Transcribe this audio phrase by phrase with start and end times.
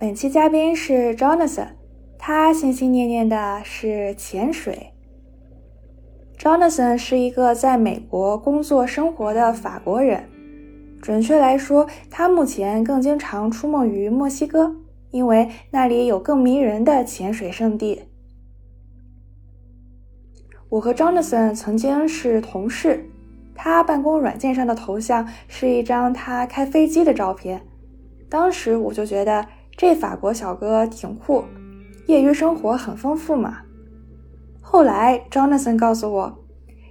[0.00, 1.70] 本期嘉宾是 Jonathan，
[2.16, 4.92] 他心心念念的是潜水。
[6.38, 10.22] Jonathan 是一个在美国工作生活的法国人，
[11.02, 14.72] 准确来说，他目前更经常出没于墨西哥，
[15.10, 18.02] 因为那里有更迷人的潜水圣地。
[20.68, 23.04] 我和 Jonathan 曾经是同事，
[23.52, 27.60] 他办公软件上的头像是一张他开飞机的照片，
[28.28, 29.44] 当时我就觉得。
[29.78, 31.44] 这法国小哥挺酷，
[32.08, 33.58] 业余生活很丰富嘛。
[34.60, 36.36] 后来，Jonathan 告诉我，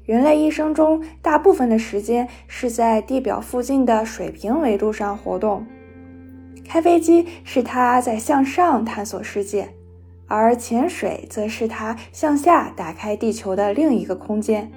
[0.05, 5.68] 人类一生中大部分的时间是在地表附近的水平维度上活动，
[6.64, 9.67] 开飞机是他在向上探索世界，
[10.26, 14.72] 而潜水则是他向下打开地球的另一个空间。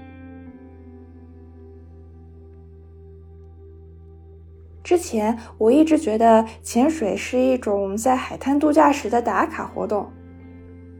[4.90, 10.10] 之前我一直觉得潜水是一种在海滩度假时的打卡活动，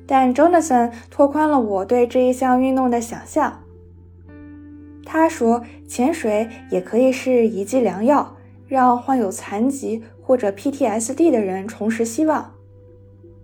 [0.06, 3.64] 但 Jonathan 拓宽了我对这一项运动的想象。
[5.04, 8.36] 他说，潜水也可以是一剂良药，
[8.68, 12.54] 让患有残疾或者 PTSD 的人重拾希望。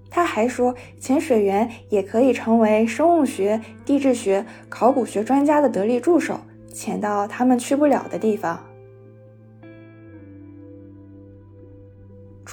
[0.08, 6.38] 他还说，潜水员也可以成为生物学、地质学、考古学专家的得力助手，
[6.72, 8.62] 潜到他们去不了的地方。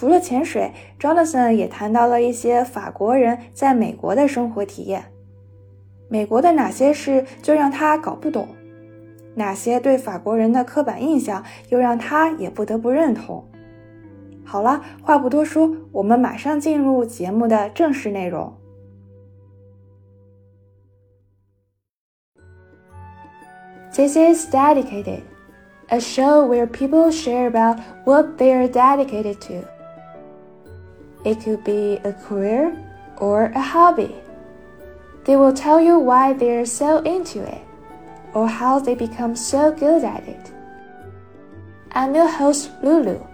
[0.03, 5.05] 除了潜水，Jonathan 也谈到了一些法国人在美国的生活体验。
[6.09, 8.49] 美国的哪些事就让他搞不懂，
[9.33, 13.47] 哪些对法国人的刻板印象又让他也不得不认同。
[14.43, 18.53] 好了，话不多说，我们马上进入节目的正式内容。
[23.95, 25.21] This is dedicated,
[25.87, 29.65] a show where people share about what they are dedicated to.
[31.25, 32.77] It could be a career
[33.17, 34.15] or a hobby.
[35.25, 37.61] They will tell you why they're so into it
[38.33, 40.51] or how they become so good at it.
[41.91, 43.25] I'm your host, Lulu,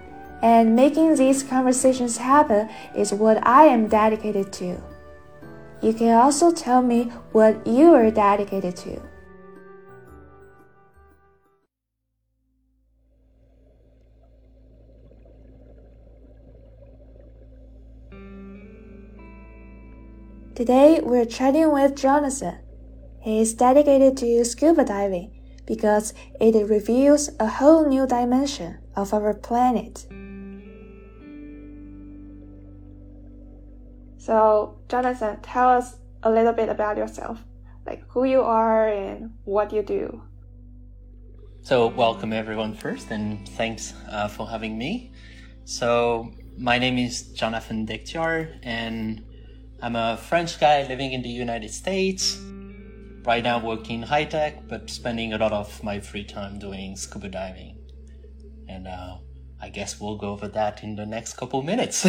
[0.41, 4.77] and making these conversations happen is what I am dedicated to.
[5.81, 9.01] You can also tell me what you are dedicated to.
[20.59, 22.57] Today we're chatting with Jonathan.
[23.21, 25.31] He is dedicated to scuba diving
[25.65, 30.05] because it reveals a whole new dimension of our planet.
[34.17, 37.39] So, Jonathan, tell us a little bit about yourself,
[37.85, 40.21] like who you are and what you do.
[41.61, 45.13] So, welcome everyone first, and thanks uh, for having me.
[45.63, 49.23] So, my name is Jonathan Dekhtiar, and
[49.81, 52.37] I'm a French guy living in the United States.
[53.23, 57.29] Right now, working high tech, but spending a lot of my free time doing scuba
[57.29, 57.77] diving.
[58.67, 59.17] And uh,
[59.61, 62.05] I guess we'll go over that in the next couple minutes.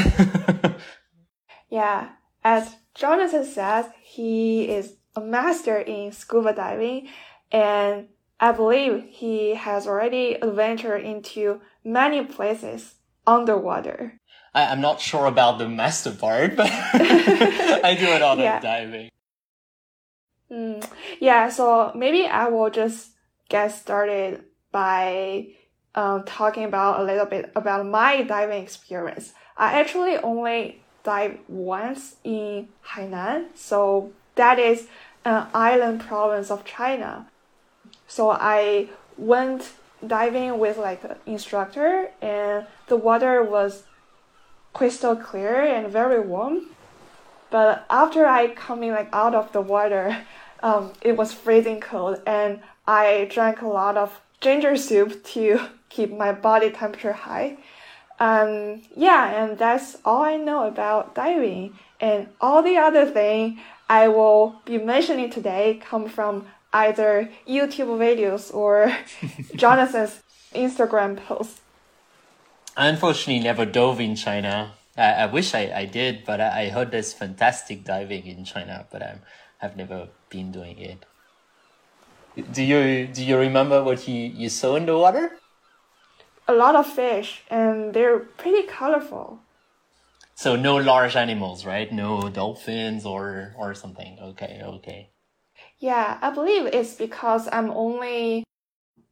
[1.70, 2.10] yeah,
[2.42, 7.08] as Jonathan says, he is a master in scuba diving,
[7.52, 8.08] and
[8.40, 12.94] I believe he has already adventured into many places
[13.26, 14.19] underwater.
[14.54, 18.56] I, am not sure about the master part, but I do a lot yeah.
[18.56, 19.10] of diving.
[20.50, 20.84] Mm,
[21.20, 23.10] yeah, so maybe I will just
[23.48, 25.48] get started by
[25.94, 29.32] um, talking about a little bit about my diving experience.
[29.56, 34.88] I actually only dive once in Hainan, so that is
[35.24, 37.28] an island province of China.
[38.06, 39.72] So I went
[40.04, 43.84] diving with like an instructor, and the water was
[44.72, 46.66] crystal clear and very warm.
[47.50, 50.24] But after I coming like out of the water,
[50.62, 56.12] um, it was freezing cold, and I drank a lot of ginger soup to keep
[56.16, 57.58] my body temperature high.
[58.18, 61.78] Um, yeah, and that's all I know about diving.
[62.00, 68.54] And all the other thing I will be mentioning today come from either YouTube videos
[68.54, 68.94] or
[69.56, 70.22] Jonathan's
[70.54, 71.60] Instagram posts.
[72.76, 74.72] I unfortunately never dove in China.
[74.96, 78.86] I, I wish I, I did, but I, I heard there's fantastic diving in China,
[78.90, 79.20] but I'm,
[79.60, 81.04] I've never been doing it.
[82.52, 85.32] Do you do you remember what you, you saw in the water?
[86.46, 89.40] A lot of fish, and they're pretty colorful.
[90.34, 91.92] So no large animals, right?
[91.92, 94.18] No dolphins or or something.
[94.20, 95.10] Okay, okay.
[95.78, 98.44] Yeah, I believe it's because I'm only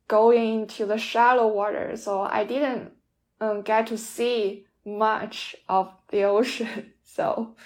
[0.06, 2.93] going to the shallow water, so I didn't
[3.40, 6.93] um, get to see much of the ocean.
[7.19, 7.56] So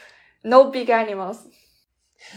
[0.45, 1.47] no big animals.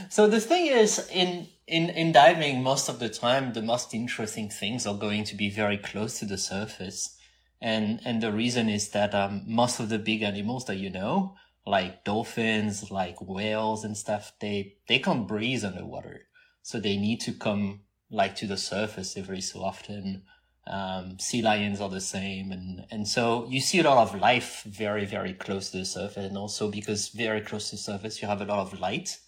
[0.09, 4.49] So the thing is, in in in diving, most of the time, the most interesting
[4.49, 7.15] things are going to be very close to the surface,
[7.61, 11.35] and and the reason is that um, most of the big animals that you know,
[11.65, 16.27] like dolphins, like whales and stuff, they they can't breathe underwater,
[16.61, 20.23] so they need to come like to the surface every so often.
[20.67, 24.63] Um, sea lions are the same, and and so you see a lot of life
[24.63, 28.27] very very close to the surface, and also because very close to the surface, you
[28.27, 29.19] have a lot of light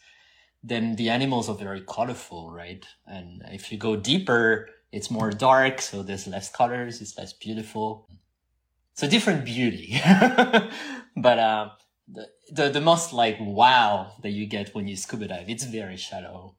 [0.63, 2.85] then the animals are very colorful, right?
[3.05, 8.09] And if you go deeper, it's more dark, so there's less colors, it's less beautiful.
[8.93, 9.99] It's a different beauty.
[11.15, 11.69] but uh,
[12.07, 15.97] the, the the most like wow that you get when you scuba dive, it's very
[15.97, 16.55] shallow.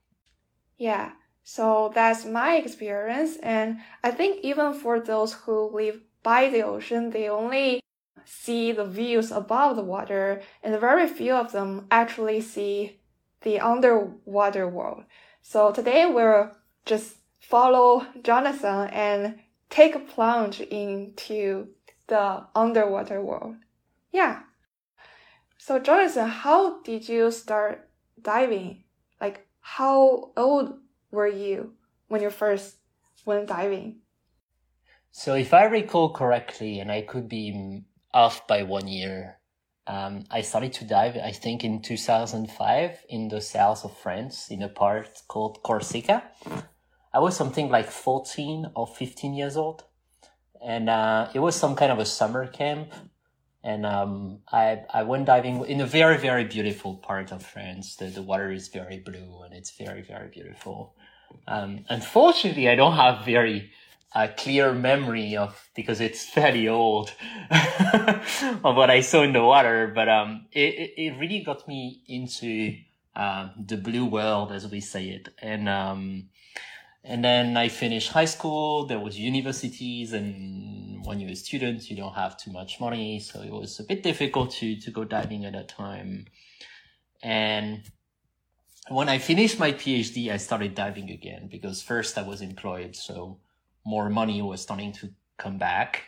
[0.79, 1.13] Yeah.
[1.51, 7.09] So that's my experience, and I think even for those who live by the ocean,
[7.09, 7.81] they only
[8.27, 13.01] see the views above the water, and very few of them actually see
[13.41, 15.05] the underwater world.
[15.41, 16.51] So today we'll
[16.85, 19.39] just follow Jonathan and
[19.71, 21.69] take a plunge into
[22.09, 23.57] the underwater world.
[24.13, 24.41] Yeah.
[25.57, 27.89] So Jonathan, how did you start
[28.21, 28.85] diving?
[29.19, 30.81] Like how old
[31.11, 31.75] were you
[32.09, 32.77] when you first
[33.25, 33.97] went diving?
[35.11, 37.83] So if I recall correctly, and I could be
[38.13, 39.39] off by one year,
[39.89, 44.63] um, I started to dive, I think, in 2005 in the south of France in
[44.63, 46.23] a part called Corsica.
[47.13, 49.85] I was something like 14 or 15 years old.
[50.63, 52.93] And uh, it was some kind of a summer camp.
[53.65, 57.97] And um, I, I went diving in a very, very beautiful part of France.
[57.97, 60.95] The, the water is very blue and it's very, very beautiful.
[61.47, 63.71] Um, unfortunately, I don't have very
[64.15, 67.13] a clear memory of because it's fairly old
[67.51, 72.77] of what I saw in the water, but um, it it really got me into
[73.15, 76.29] uh, the blue world as we say it, and um,
[77.05, 78.87] and then I finished high school.
[78.87, 83.43] There was universities, and when you're a student, you don't have too much money, so
[83.43, 86.27] it was a bit difficult to to go diving at that time,
[87.23, 87.83] and
[88.91, 93.39] when I finished my PhD, I started diving again because first I was employed, so
[93.85, 96.05] more money was starting to come back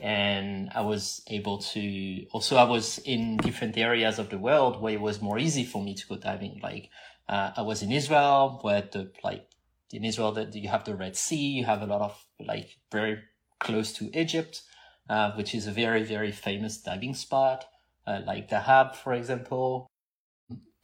[0.00, 4.94] and I was able to also I was in different areas of the world where
[4.94, 6.60] it was more easy for me to go diving.
[6.62, 6.90] Like
[7.28, 9.48] uh, I was in Israel where the like
[9.92, 13.18] in Israel that you have the Red Sea, you have a lot of like very
[13.58, 14.62] close to Egypt,
[15.08, 17.66] uh, which is a very very famous diving spot,
[18.06, 19.89] uh, like Dahab for example.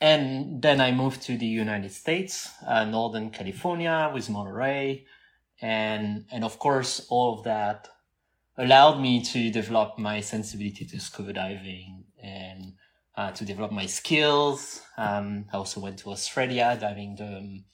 [0.01, 5.07] And then I moved to the United States, uh, Northern California with Monterey
[5.61, 7.89] and and of course all of that
[8.59, 12.73] allowed me to develop my sensibility to scuba diving and
[13.17, 14.83] uh, to develop my skills.
[14.99, 17.65] Um, I also went to Australia diving the um,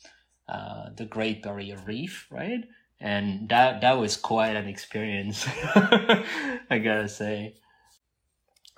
[0.48, 2.64] uh, the Great Barrier Reef, right?
[3.00, 7.56] And that that was quite an experience, I gotta say.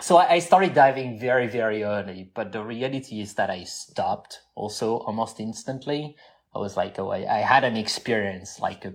[0.00, 4.96] So I started diving very very early, but the reality is that I stopped also
[4.98, 6.16] almost instantly.
[6.54, 8.94] I was like, oh, I, I had an experience, like a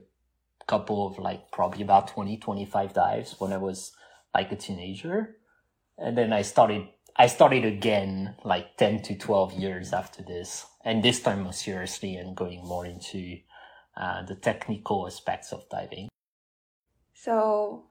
[0.68, 3.92] couple of like probably about 20, 25 dives when I was
[4.34, 5.38] like a teenager.
[5.98, 10.66] And then I started, I started again like 10 to 12 years after this.
[10.86, 13.40] And this time more seriously and going more into
[13.98, 16.08] uh, the technical aspects of diving.
[17.14, 17.84] So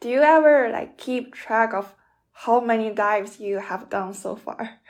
[0.00, 1.94] do you ever like keep track of
[2.34, 4.80] how many dives you have done so far?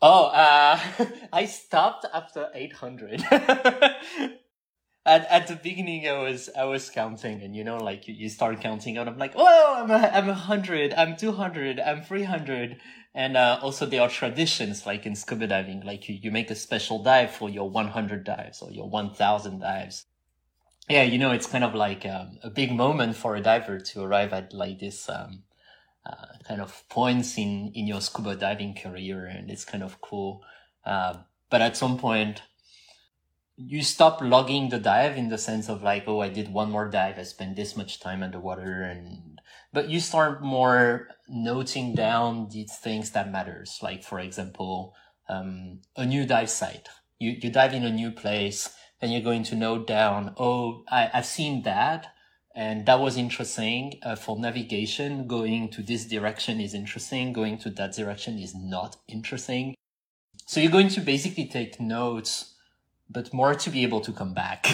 [0.00, 0.78] Oh, uh,
[1.32, 3.24] I stopped after 800.
[3.30, 3.98] at,
[5.06, 8.60] at the beginning, I was, I was counting and you know, like you, you start
[8.60, 12.78] counting and I'm like, oh, I'm a, I'm a hundred, I'm 200, I'm 300.
[13.14, 16.54] And, uh, also there are traditions like in scuba diving, like you, you make a
[16.54, 20.04] special dive for your 100 dives or your 1000 dives.
[20.88, 24.02] Yeah, you know, it's kind of like um, a big moment for a diver to
[24.02, 25.42] arrive at like this, um,
[26.46, 30.42] kind of points in in your scuba diving career, and it's kind of cool.
[30.84, 31.18] Uh,
[31.50, 32.42] but at some point,
[33.56, 36.88] you stop logging the dive in the sense of like, oh, I did one more
[36.88, 39.40] dive, I spent this much time underwater, and
[39.72, 43.80] but you start more noting down these things that matters.
[43.82, 44.94] Like for example,
[45.28, 46.88] um, a new dive site.
[47.18, 51.10] You you dive in a new place, and you're going to note down, oh, I,
[51.12, 52.08] I've seen that
[52.58, 57.70] and that was interesting uh, for navigation going to this direction is interesting going to
[57.70, 59.74] that direction is not interesting
[60.46, 62.54] so you're going to basically take notes
[63.08, 64.66] but more to be able to come back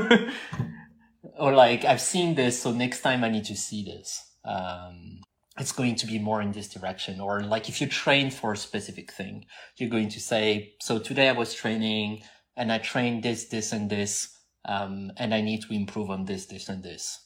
[1.38, 4.08] or like i've seen this so next time i need to see this
[4.46, 5.20] um,
[5.58, 7.20] it's going to be more in this direction.
[7.20, 11.28] Or like if you train for a specific thing, you're going to say, so today
[11.28, 12.22] I was training
[12.56, 14.32] and I trained this, this and this.
[14.64, 17.25] Um, and I need to improve on this, this and this.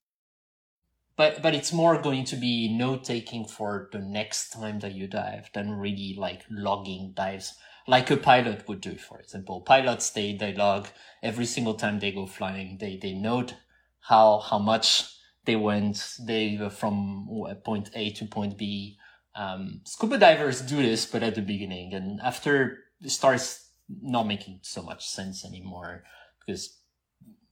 [1.21, 5.07] But, but it's more going to be note taking for the next time that you
[5.07, 9.61] dive than really like logging dives like a pilot would do, for example.
[9.61, 10.89] Pilots, they, they log
[11.23, 12.79] every single time they go flying.
[12.81, 13.55] They, they note
[14.00, 17.29] how, how much they went they were from
[17.67, 18.97] point A to point B.
[19.35, 24.61] Um, scuba divers do this, but at the beginning, and after it starts not making
[24.62, 26.03] so much sense anymore
[26.39, 26.79] because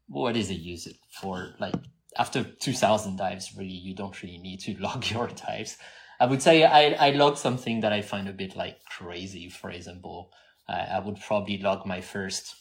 [0.06, 1.54] what is it use it for?
[1.60, 1.74] Like
[2.18, 5.78] after 2000 dives, really, you don't really need to log your dives.
[6.20, 9.48] I would say I, I log something that I find a bit like crazy.
[9.48, 10.32] For example,
[10.68, 12.56] uh, I would probably log my first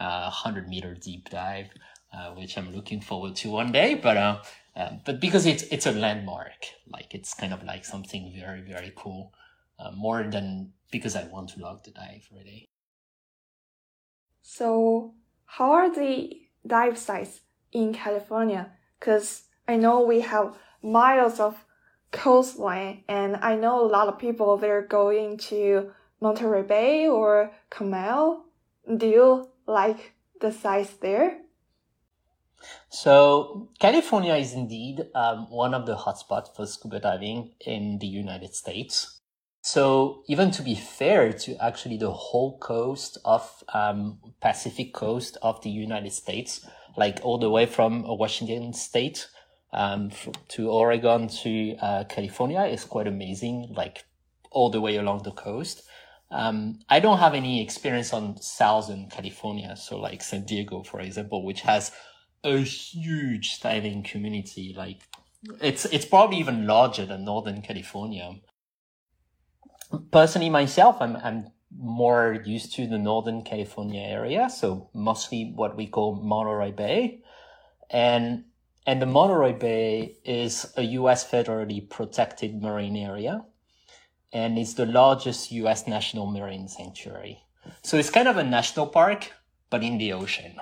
[0.00, 1.68] uh, 100 meter deep dive,
[2.12, 3.94] uh, which I'm looking forward to one day.
[3.94, 4.38] But uh,
[4.74, 8.92] um, but because it's it's a landmark, like it's kind of like something very very
[8.96, 9.34] cool,
[9.78, 12.70] uh, more than because I want to log the dive really.
[14.40, 15.14] So
[15.44, 17.42] how are the dive sites
[17.72, 18.72] in California?
[19.02, 21.64] Because I know we have miles of
[22.12, 25.90] coastline, and I know a lot of people they're going to
[26.20, 28.44] Monterey Bay or Carmel.
[28.96, 31.38] Do you like the sites there?
[32.90, 38.54] So California is indeed um, one of the hotspots for scuba diving in the United
[38.54, 39.18] States.
[39.62, 45.60] So even to be fair to actually the whole coast of um, Pacific coast of
[45.62, 46.64] the United States,
[46.96, 49.28] like all the way from Washington State
[49.72, 50.10] um,
[50.48, 53.72] to Oregon to uh, California, is quite amazing.
[53.76, 54.04] Like
[54.52, 55.82] all the way along the coast.
[56.30, 61.44] Um, I don't have any experience on Southern California, so like San Diego, for example,
[61.44, 61.92] which has
[62.42, 64.74] a huge diving community.
[64.76, 65.02] Like
[65.60, 68.36] it's it's probably even larger than Northern California.
[70.10, 75.86] Personally, myself, I'm I'm more used to the Northern California area, so mostly what we
[75.86, 77.22] call Monterey Bay,
[77.90, 78.44] and
[78.86, 81.28] and the Monterey Bay is a U.S.
[81.28, 83.44] federally protected marine area,
[84.32, 85.86] and it's the largest U.S.
[85.86, 87.44] national marine sanctuary.
[87.82, 89.30] So it's kind of a national park,
[89.70, 90.60] but in the ocean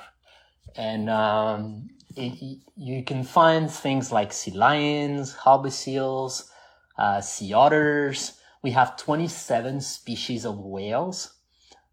[0.77, 6.51] and um, it, you can find things like sea lions, harbor seals,
[6.99, 8.33] uh, sea otters.
[8.63, 11.35] We have 27 species of whales.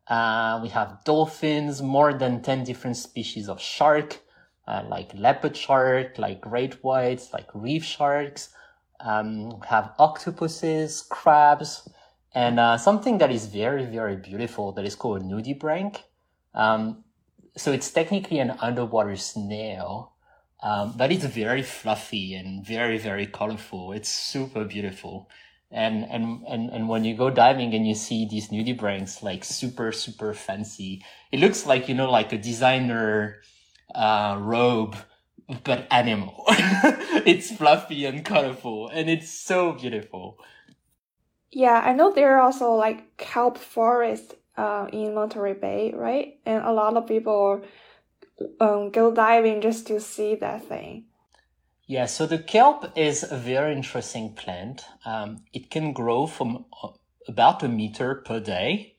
[0.08, 4.20] Uh, we have dolphins, more than 10 different species of shark,
[4.68, 8.50] uh, like leopard shark, like great whites, like reef sharks.
[9.00, 11.88] Um, we have octopuses, crabs,
[12.34, 15.98] and uh, something that is very, very beautiful that is called nudibranch.
[16.54, 17.04] Um,
[17.56, 20.14] so it's technically an underwater snail,
[20.62, 23.92] um, but it's very fluffy and very, very colorful.
[23.92, 25.30] It's super beautiful.
[25.70, 29.92] And, and, and, and when you go diving and you see these nudibranchs, like super,
[29.92, 33.42] super fancy, it looks like, you know, like a designer,
[33.94, 34.96] uh, robe,
[35.64, 36.44] but animal.
[37.26, 40.38] it's fluffy and colorful and it's so beautiful.
[41.52, 46.40] Yeah, I know there are also like kelp forests uh, in Monterey Bay, right?
[46.46, 47.64] And a lot of people
[48.60, 51.06] um, go diving just to see that thing.
[51.89, 54.84] Yeah, so the kelp is a very interesting plant.
[55.06, 56.89] Um, it can grow from uh,
[57.29, 58.96] about a meter per day.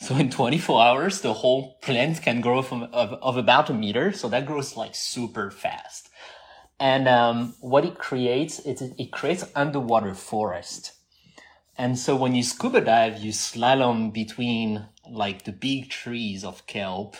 [0.00, 4.12] So in 24 hours, the whole plant can grow from of, of about a meter.
[4.12, 6.08] So that grows like super fast.
[6.78, 10.92] And um, what it creates, it, it creates underwater forest.
[11.76, 17.16] And so when you scuba dive, you slalom between like the big trees of kelp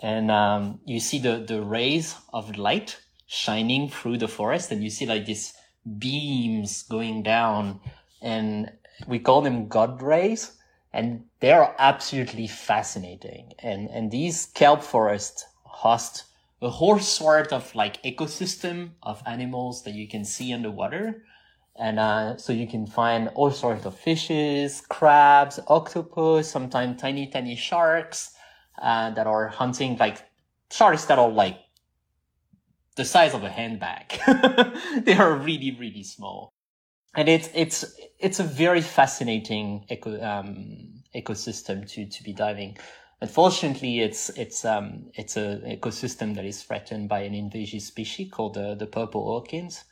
[0.00, 4.90] and um, you see the, the rays of light shining through the forest and you
[4.90, 5.54] see like these
[5.98, 7.80] beams going down
[8.22, 8.70] and
[9.06, 10.56] we call them god rays
[10.96, 13.52] and they are absolutely fascinating.
[13.58, 16.24] And and these kelp forests host
[16.62, 21.22] a whole sort of like ecosystem of animals that you can see underwater.
[21.78, 27.56] And uh, so you can find all sorts of fishes, crabs, octopus, sometimes tiny, tiny
[27.56, 28.32] sharks
[28.80, 30.24] uh, that are hunting like
[30.70, 31.58] sharks that are like
[32.96, 34.18] the size of a handbag.
[35.04, 36.50] they are really, really small.
[37.14, 42.76] And it's, it's, it's a very fascinating eco, um, ecosystem to, to be diving.
[43.20, 48.54] Unfortunately, it's, it's, um, it's an ecosystem that is threatened by an invasive species called
[48.54, 49.84] the, the purple urchins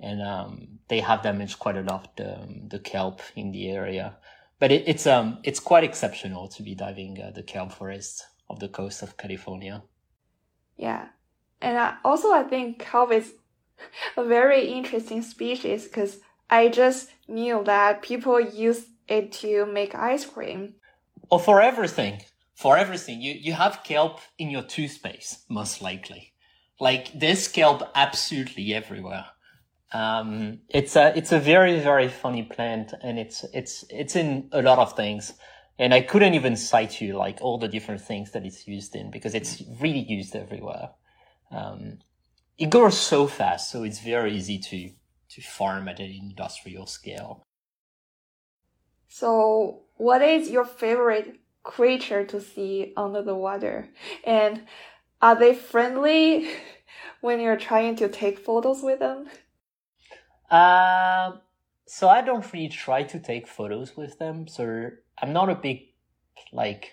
[0.00, 2.38] and um, they have damaged quite a lot the,
[2.68, 4.16] the kelp in the area.
[4.60, 8.58] But it, it's um it's quite exceptional to be diving uh, the kelp forest of
[8.58, 9.82] the coast of California.
[10.76, 11.06] Yeah,
[11.60, 13.32] and I, also I think kelp is
[14.16, 16.18] a very interesting species because
[16.50, 20.74] I just knew that people use it to make ice cream.
[21.30, 22.22] Or for everything.
[22.54, 23.20] For everything.
[23.20, 26.32] You, you have kelp in your toothpaste, most likely.
[26.80, 29.26] Like there's kelp absolutely everywhere.
[29.92, 34.62] Um, it's a, it's a very, very funny plant and it's, it's, it's in a
[34.62, 35.32] lot of things.
[35.78, 39.10] And I couldn't even cite you like all the different things that it's used in
[39.10, 40.90] because it's really used everywhere.
[41.50, 41.98] Um,
[42.58, 44.90] it grows so fast, so it's very easy to,
[45.30, 47.42] to farm at an industrial scale.
[49.08, 53.88] So, what is your favorite creature to see under the water?
[54.24, 54.62] And
[55.22, 56.48] are they friendly
[57.20, 59.28] when you're trying to take photos with them?
[60.50, 61.32] Uh,
[61.86, 64.46] so I don't really try to take photos with them.
[64.46, 64.90] So
[65.20, 65.88] I'm not a big,
[66.52, 66.92] like,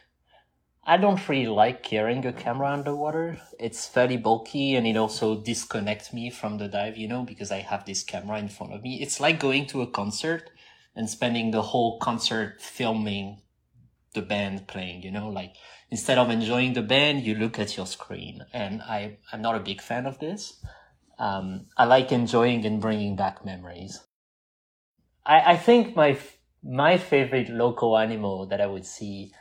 [0.87, 3.41] I don't really like carrying a camera underwater.
[3.59, 7.61] It's fairly bulky and it also disconnects me from the dive, you know, because I
[7.61, 9.01] have this camera in front of me.
[9.01, 10.51] It's like going to a concert
[10.95, 13.41] and spending the whole concert filming
[14.13, 15.55] the band playing, you know, like
[15.89, 18.45] instead of enjoying the band, you look at your screen.
[18.53, 20.63] And I, I'm not a big fan of this.
[21.17, 24.01] Um, I like enjoying and bringing back memories.
[25.25, 26.15] I, I think my,
[26.63, 29.31] my favorite local animal that I would see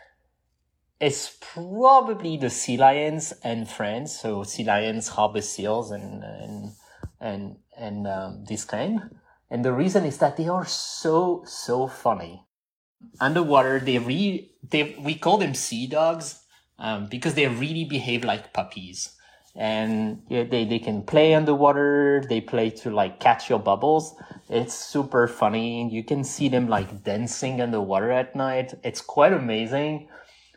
[1.04, 4.18] it's probably the sea lions and friends.
[4.18, 6.73] So sea lions, harbor seals, and and
[7.20, 9.11] and and um, this kind.
[9.50, 12.46] And the reason is that they are so so funny.
[13.20, 16.40] Underwater, they really they we call them sea dogs
[16.78, 19.11] um, because they really behave like puppies.
[19.56, 22.25] And yeah, they, they can play underwater.
[22.28, 24.16] They play to like catch your bubbles.
[24.49, 25.88] It's super funny.
[25.92, 28.75] You can see them like dancing underwater at night.
[28.82, 30.08] It's quite amazing.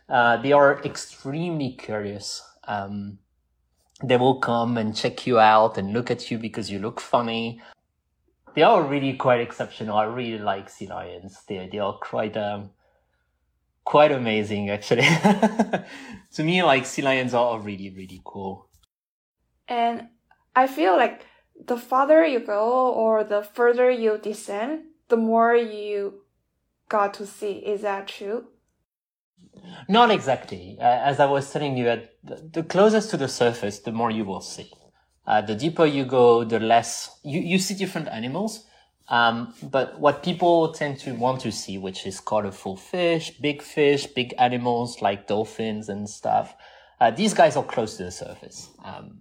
[0.09, 2.41] Uh, they are extremely curious.
[2.63, 3.19] Um,
[4.03, 7.61] they will come and check you out and look at you because you look funny.
[8.55, 9.97] They are really quite exceptional.
[9.97, 11.43] I really like sea lions.
[11.47, 12.71] They they are quite um
[13.83, 15.01] quite amazing actually.
[16.33, 18.69] to me, like sea lions are really really cool.
[19.67, 20.09] And
[20.55, 21.25] I feel like
[21.65, 26.21] the farther you go or the further you descend, the more you
[26.87, 27.53] got to see.
[27.53, 28.47] Is that true?
[29.87, 30.77] Not exactly.
[30.79, 34.25] Uh, as I was telling you, at the closest to the surface, the more you
[34.25, 34.71] will see.
[35.25, 38.65] Uh, the deeper you go, the less you, you see different animals.
[39.09, 44.05] Um, but what people tend to want to see, which is colorful fish, big fish,
[44.07, 46.55] big animals like dolphins and stuff,
[46.99, 48.69] uh, these guys are close to the surface.
[48.83, 49.19] Um,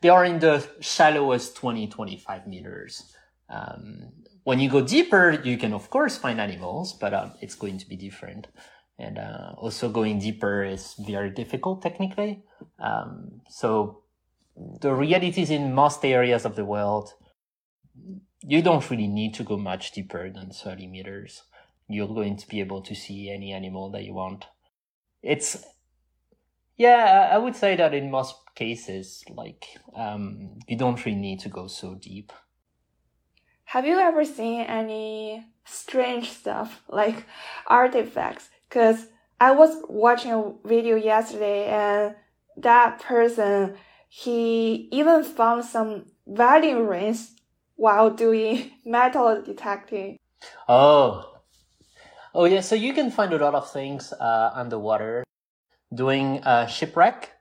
[0.00, 3.12] they are in the shallowest 20, 25 meters.
[3.48, 4.12] Um,
[4.44, 7.88] when you go deeper, you can of course find animals, but uh, it's going to
[7.88, 8.48] be different
[8.98, 12.42] and uh, also going deeper is very difficult technically.
[12.78, 14.02] Um, so
[14.80, 17.14] the realities in most areas of the world,
[18.42, 21.42] you don't really need to go much deeper than 30 meters.
[21.88, 24.46] You're going to be able to see any animal that you want.
[25.22, 25.64] It's,
[26.76, 31.48] yeah, I would say that in most cases, like, um, you don't really need to
[31.48, 32.32] go so deep.
[33.64, 37.26] Have you ever seen any strange stuff like
[37.66, 39.06] artifacts Cause
[39.40, 42.14] I was watching a video yesterday and
[42.56, 43.76] that person,
[44.08, 47.34] he even found some wedding rings
[47.76, 50.16] while doing metal detecting.
[50.68, 51.34] Oh.
[52.34, 55.24] Oh yeah, so you can find a lot of things uh, underwater.
[55.92, 57.32] Doing a shipwreck,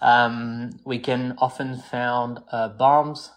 [0.00, 3.30] um, we can often find uh, bombs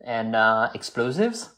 [0.00, 1.55] and uh, explosives.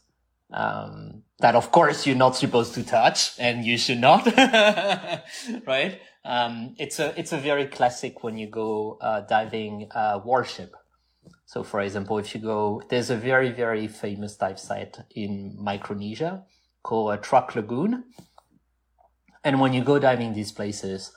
[0.51, 4.25] Um, that of course you're not supposed to touch and you should not
[5.67, 5.99] right?
[6.25, 10.75] Um, it's a it's a very classic when you go uh, diving uh, warship.
[11.45, 16.43] So for example if you go there's a very very famous dive site in micronesia
[16.83, 18.05] called a Truk lagoon.
[19.43, 21.11] And when you go diving these places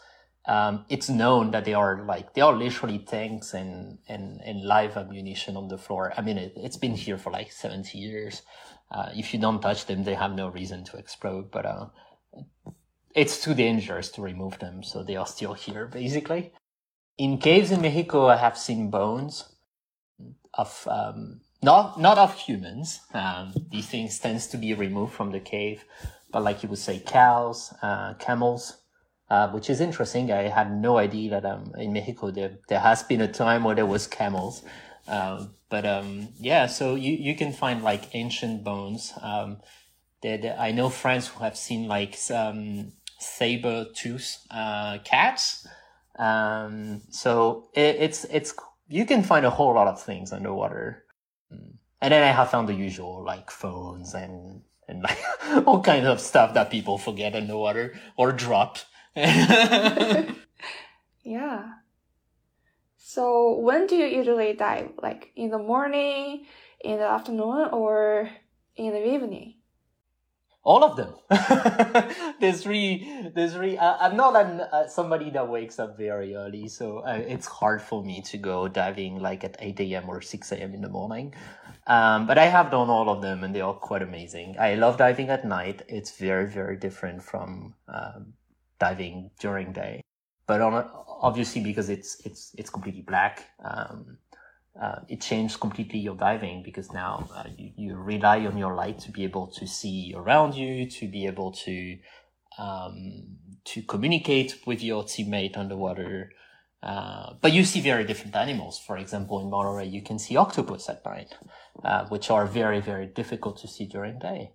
[0.46, 4.96] um, it's known that they are like they are literally tanks and and and live
[4.96, 6.12] ammunition on the floor.
[6.16, 8.42] I mean it, it's been here for like 70 years
[8.92, 11.86] uh, if you don't touch them, they have no reason to explode, but uh,
[13.14, 16.52] it's too dangerous to remove them, so they are still here, basically.
[17.18, 19.54] In caves in Mexico, I have seen bones
[20.54, 23.00] of, um, not, not of humans.
[23.14, 25.84] Um, these things tends to be removed from the cave,
[26.30, 28.78] but like you would say, cows, uh, camels,
[29.30, 30.30] uh, which is interesting.
[30.30, 33.74] I had no idea that um, in Mexico there, there has been a time where
[33.74, 34.62] there was camels.
[35.08, 39.12] Um, but um, yeah, so you, you can find like ancient bones.
[39.20, 39.58] Um,
[40.22, 45.66] that I know friends who have seen like some saber tooth uh, cats.
[46.18, 48.54] Um, so it, it's it's
[48.88, 51.04] you can find a whole lot of things underwater.
[52.00, 55.18] And then I have found the usual like phones and and like
[55.66, 58.78] all kinds of stuff that people forget in the water or drop.
[59.16, 60.34] yeah.
[63.14, 64.92] So when do you usually dive?
[65.02, 66.46] Like in the morning,
[66.82, 68.30] in the afternoon, or
[68.76, 69.54] in the evening?
[70.64, 71.12] all of them.
[72.40, 73.78] there's really, there's really.
[73.78, 77.82] Uh, I'm not an, uh, somebody that wakes up very early, so uh, it's hard
[77.82, 80.08] for me to go diving like at 8 a.m.
[80.08, 80.74] or 6 a.m.
[80.74, 81.34] in the morning.
[81.86, 84.56] Um, but I have done all of them, and they are quite amazing.
[84.58, 85.82] I love diving at night.
[85.88, 88.34] It's very, very different from um,
[88.78, 90.02] diving during day.
[90.46, 90.84] But on
[91.22, 93.50] obviously because it's it's it's completely black.
[93.64, 94.18] Um,
[94.80, 98.98] uh, it changed completely your diving because now uh, you, you, rely on your light
[98.98, 101.98] to be able to see around you, to be able to
[102.58, 106.30] um, to communicate with your teammate underwater.
[106.82, 108.78] Uh, but you see very different animals.
[108.78, 111.34] For example, in Monterey, you can see octopus at night,
[111.84, 114.52] uh, which are very, very difficult to see during day.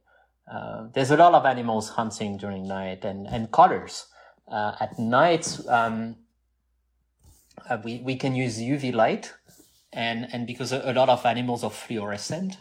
[0.52, 4.08] Uh, there's a lot of animals hunting during night and, and cutters.
[4.48, 6.16] Uh, at night, um,
[7.84, 9.34] we, we can use UV light
[9.94, 12.58] and and because a, a lot of animals are fluorescent,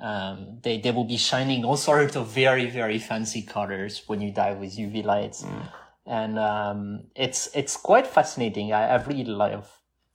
[0.00, 4.30] um, they they will be shining all sorts of very very fancy colors when you
[4.30, 5.68] dive with UV lights, mm.
[6.06, 8.72] and um, it's it's quite fascinating.
[8.72, 9.68] I, I really love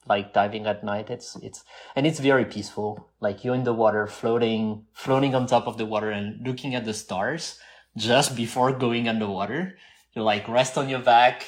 [0.08, 1.10] like diving at night.
[1.10, 1.64] It's it's
[1.96, 3.10] and it's very peaceful.
[3.20, 6.86] Like you're in the water, floating floating on top of the water and looking at
[6.86, 7.60] the stars
[7.98, 9.76] just before going underwater.
[10.16, 11.48] You like rest on your back,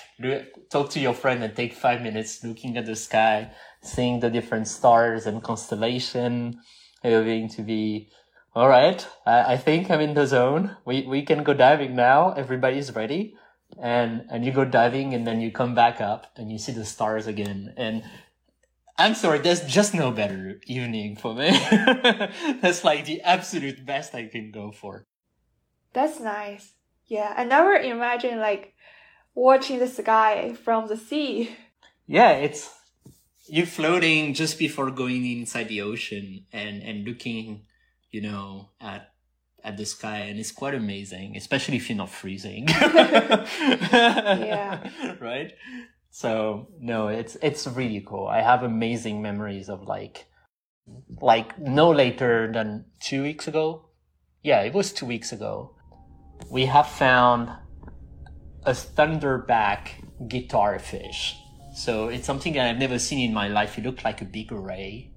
[0.71, 3.51] talk to your friend, and take five minutes looking at the sky
[3.85, 6.59] seeing the different stars and constellation.
[7.03, 8.09] You're going to be,
[8.53, 10.75] all right, I, I think I'm in the zone.
[10.85, 12.33] We, we can go diving now.
[12.33, 13.35] Everybody's ready.
[13.81, 16.85] And, and you go diving and then you come back up and you see the
[16.85, 17.73] stars again.
[17.77, 18.03] And
[18.97, 21.49] I'm sorry, there's just no better evening for me.
[22.61, 25.05] That's like the absolute best I can go for.
[25.93, 26.74] That's nice.
[27.07, 28.73] Yeah, I never imagined like
[29.35, 31.55] watching the sky from the sea.
[32.07, 32.69] Yeah, it's
[33.47, 37.65] you floating just before going inside the ocean and and looking
[38.09, 39.11] you know at
[39.63, 42.67] at the sky and it's quite amazing especially if you're not freezing.
[43.89, 44.89] Yeah.
[45.19, 45.53] Right?
[46.09, 48.27] So no it's it's really cool.
[48.27, 50.25] I have amazing memories of like
[51.21, 53.89] like no later than two weeks ago.
[54.41, 55.74] Yeah it was two weeks ago
[56.49, 57.49] we have found
[58.63, 59.89] a thornback
[60.27, 61.37] guitar fish
[61.75, 63.77] so it's something that I've never seen in my life.
[63.77, 65.11] It looked like a big ray.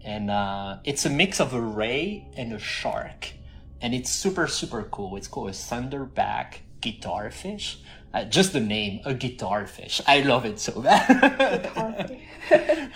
[0.00, 3.32] And uh, it's a mix of a ray and a shark.
[3.80, 5.16] And it's super, super cool.
[5.16, 7.80] It's called a thornback guitar fish.
[8.14, 10.00] Uh, just the name, a guitar fish.
[10.06, 12.20] I love it so bad.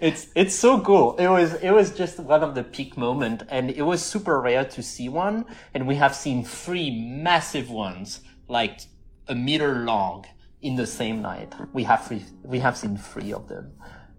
[0.00, 1.16] it's it's so cool.
[1.16, 4.64] It was it was just one of the peak moment, and it was super rare
[4.64, 5.46] to see one.
[5.74, 8.82] And we have seen three massive ones, like
[9.26, 10.26] a meter long,
[10.60, 11.52] in the same night.
[11.72, 13.72] We have three, we have seen three of them,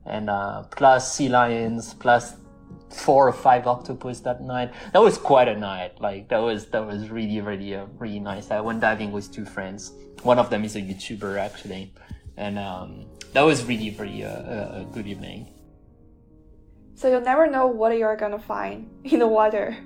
[0.05, 2.35] and uh, plus sea lions, plus
[2.89, 4.73] four or five octopus that night.
[4.93, 5.99] That was quite a night.
[5.99, 8.51] Like that was that was really really uh, really nice.
[8.51, 9.91] I went diving with two friends.
[10.23, 11.93] One of them is a YouTuber actually,
[12.37, 15.49] and um, that was really really uh, a good evening.
[16.95, 19.77] So you'll never know what you're gonna find in the water.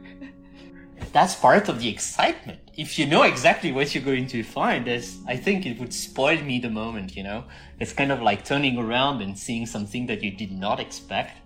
[1.13, 5.17] That's part of the excitement if you know exactly what you're going to find, as
[5.27, 7.45] I think it would spoil me the moment, you know?
[7.79, 11.41] It's kind of like turning around and seeing something that you did not expect.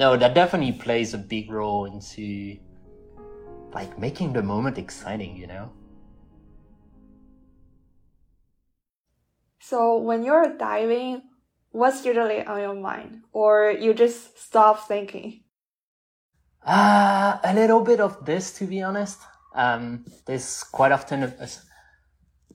[0.00, 2.56] No, that definitely plays a big role into
[3.74, 5.70] like making the moment exciting, you know?
[9.60, 11.20] So when you're diving,
[11.70, 13.24] what's usually on your mind?
[13.34, 15.44] Or you just stop thinking?
[16.64, 19.20] Uh, a little bit of this, to be honest
[19.54, 21.48] um, there's quite often a,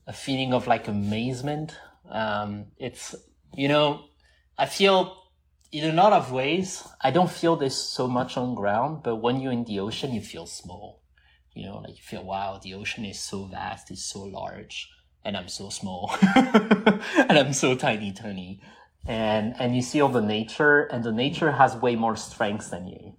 [0.07, 1.77] a, feeling of like amazement.
[2.09, 3.13] Um, it's,
[3.53, 4.05] you know,
[4.57, 5.24] I feel
[5.71, 9.39] in a lot of ways, I don't feel this so much on ground, but when
[9.39, 11.01] you're in the ocean, you feel small.
[11.53, 14.89] You know, like you feel, wow, the ocean is so vast, it's so large,
[15.23, 18.61] and I'm so small, and I'm so tiny, tiny.
[19.07, 22.87] And, and you see all the nature, and the nature has way more strength than
[22.87, 23.17] you.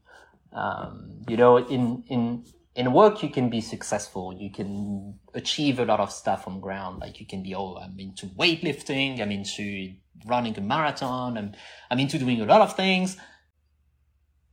[0.52, 2.44] Um, you know, in, in,
[2.76, 7.00] in work you can be successful you can achieve a lot of stuff on ground
[7.00, 11.52] like you can be oh i'm into weightlifting i'm into running a marathon i'm
[11.90, 13.16] i'm into doing a lot of things.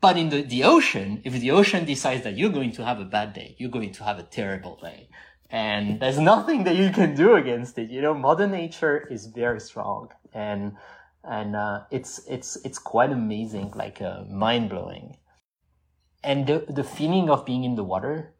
[0.02, 3.06] But in the, the ocean if the ocean decides that you're going to have a
[3.06, 5.10] bad day you're going to have a terrible day.
[5.50, 7.90] And there's nothing that you can do against it.
[7.90, 10.74] You know mother nature is very strong and
[11.24, 15.16] and uh, it's it's it's quite amazing like uh, mind blowing
[16.24, 18.34] and the, the feeling of being in the water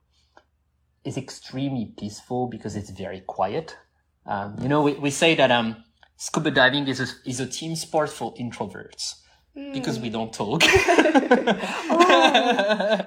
[1.04, 3.78] is extremely peaceful because it's very quiet.
[4.26, 5.84] Um, you know, we, we say that um,
[6.18, 9.16] scuba diving is a, is a team sport for introverts
[9.58, 9.74] mm.
[9.74, 10.62] because we don't talk.
[11.90, 13.00] oh.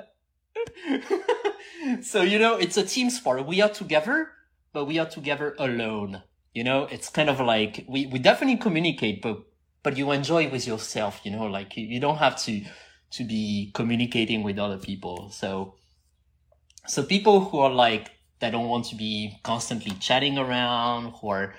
[2.02, 3.46] so, you know, it's a team sport.
[3.46, 4.30] We are together,
[4.72, 6.22] but we are together alone.
[6.54, 9.38] You know, it's kind of like we, we definitely communicate, but,
[9.82, 12.64] but you enjoy with yourself, you know, like you, you don't have to,
[13.12, 15.30] to be communicating with other people.
[15.30, 15.74] So,
[16.86, 21.54] so people who are like, that don't want to be constantly chatting around or,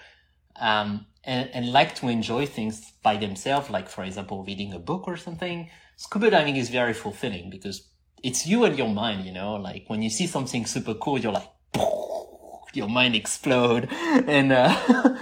[0.60, 5.08] um, and, and like to enjoy things by themselves, like for example, reading a book
[5.08, 7.88] or something, scuba diving is very fulfilling because
[8.24, 11.34] it's you and your mind, you know, like when you see something super cool, you're
[11.34, 11.52] like,
[12.74, 13.90] your mind explode.
[14.28, 14.76] And uh,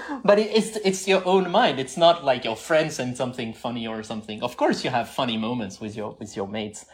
[0.23, 1.79] but it's it's your own mind.
[1.79, 4.41] It's not like your friends and something funny or something.
[4.41, 6.85] Of course you have funny moments with your with your mates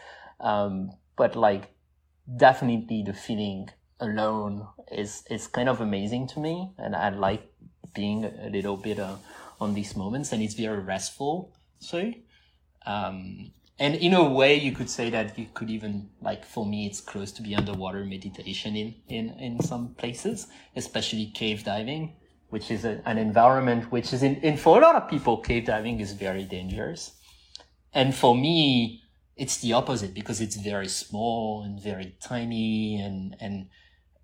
[0.42, 1.74] um, but like
[2.36, 3.68] definitely the feeling
[4.00, 7.51] alone is is kind of amazing to me and i like
[7.94, 9.16] being a little bit uh,
[9.60, 12.12] on these moments and it's very restful so
[12.86, 16.86] um, and in a way you could say that you could even like for me
[16.86, 22.14] it's close to be underwater meditation in in in some places especially cave diving
[22.52, 25.64] which is a, an environment which is in, in for a lot of people cave
[25.64, 27.12] diving is very dangerous.
[27.94, 29.00] And for me
[29.36, 33.70] it's the opposite because it's very small and very tiny and and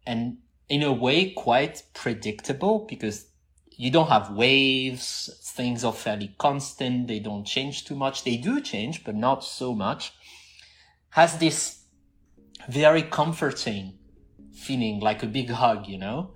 [0.06, 0.36] and
[0.68, 3.28] in a way quite predictable because
[3.78, 5.30] you don't have waves.
[5.54, 7.06] Things are fairly constant.
[7.06, 8.24] They don't change too much.
[8.24, 10.12] They do change, but not so much.
[11.10, 11.84] Has this
[12.68, 13.96] very comforting
[14.52, 16.32] feeling, like a big hug, you know?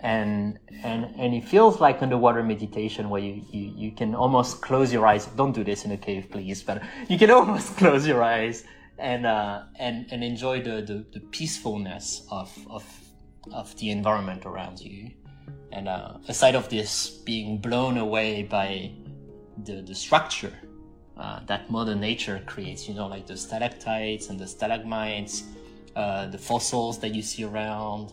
[0.00, 4.90] And, and, and it feels like underwater meditation where you, you, you can almost close
[4.90, 5.26] your eyes.
[5.26, 8.64] Don't do this in a cave, please, but you can almost close your eyes
[8.98, 12.84] and, uh, and, and enjoy the, the, the peacefulness of, of,
[13.52, 15.10] of the environment around you.
[15.72, 18.92] And uh, aside of this being blown away by
[19.64, 20.52] the, the structure
[21.16, 25.44] uh, that Mother Nature creates, you know, like the stalactites and the stalagmites,
[25.94, 28.12] uh, the fossils that you see around,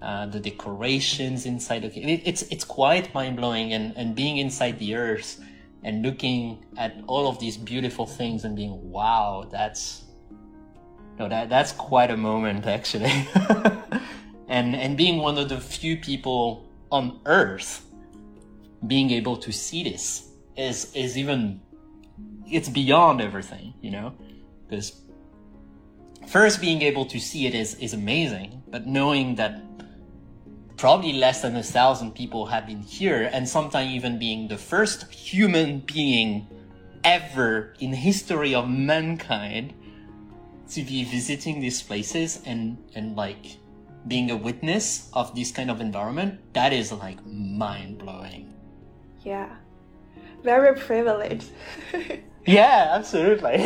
[0.00, 4.78] uh, the decorations inside the it, it's it's quite mind blowing and, and being inside
[4.78, 5.40] the earth
[5.82, 10.04] and looking at all of these beautiful things and being wow that's
[11.18, 13.10] no that that's quite a moment actually.
[14.48, 17.84] And and being one of the few people on earth
[18.86, 21.60] being able to see this is is even
[22.46, 24.14] it's beyond everything you know?
[24.68, 25.02] Because
[26.26, 29.62] first being able to see it is is amazing but knowing that
[30.76, 35.10] probably less than a thousand people have been here and sometimes even being the first
[35.10, 36.46] human being
[37.04, 39.72] ever in history of mankind
[40.68, 43.56] to be visiting these places and and like
[44.08, 48.52] being a witness of this kind of environment, that is like mind blowing.
[49.22, 49.54] Yeah.
[50.42, 51.50] Very privileged.
[52.46, 53.56] yeah, absolutely.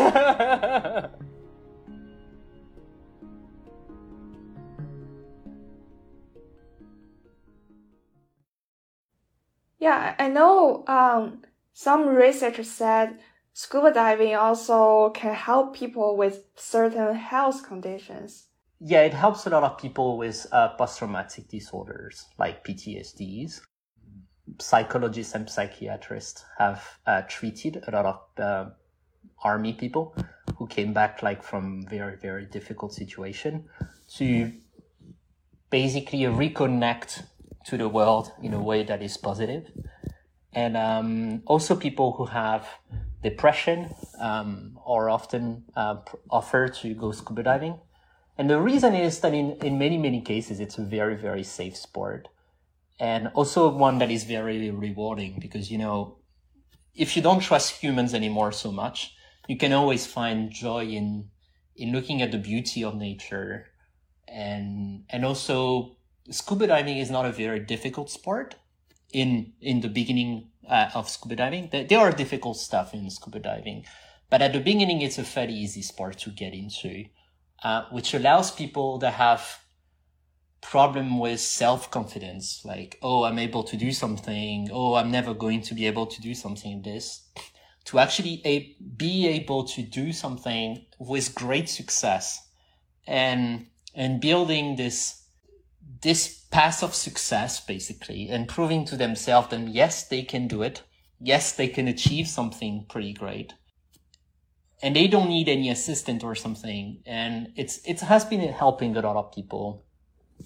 [9.78, 13.18] yeah, I know um, some researchers said
[13.52, 18.46] scuba diving also can help people with certain health conditions
[18.84, 23.60] yeah, it helps a lot of people with uh, post-traumatic disorders like PTSDs.
[24.58, 28.70] Psychologists and psychiatrists have uh, treated a lot of uh,
[29.44, 30.16] army people
[30.56, 33.64] who came back like from very very difficult situation
[34.16, 34.52] to
[35.70, 37.22] basically reconnect
[37.64, 39.70] to the world in a way that is positive
[40.52, 42.68] and um, also people who have
[43.22, 45.96] depression um, are often uh,
[46.30, 47.78] offer to go scuba diving
[48.38, 51.76] and the reason is that in, in many, many cases, it's a very, very safe
[51.76, 52.28] sport.
[52.98, 56.18] And also one that is very rewarding because, you know,
[56.94, 59.14] if you don't trust humans anymore so much,
[59.48, 61.30] you can always find joy in,
[61.76, 63.66] in looking at the beauty of nature.
[64.28, 65.96] And, and also
[66.30, 68.54] scuba diving is not a very difficult sport
[69.12, 71.68] in, in the beginning uh, of scuba diving.
[71.72, 73.84] There are difficult stuff in scuba diving,
[74.30, 77.06] but at the beginning, it's a fairly easy sport to get into
[77.62, 79.62] uh, which allows people that have
[80.60, 84.68] problem with self-confidence, like, oh, I'm able to do something.
[84.72, 87.28] Oh, I'm never going to be able to do something this
[87.84, 92.48] to actually a- be able to do something with great success
[93.06, 95.24] and, and building this,
[96.00, 100.82] this path of success, basically, and proving to themselves that yes, they can do it.
[101.20, 103.54] Yes, they can achieve something pretty great
[104.82, 107.02] and they don't need any assistant or something.
[107.06, 109.84] And it's, it has been helping a lot of people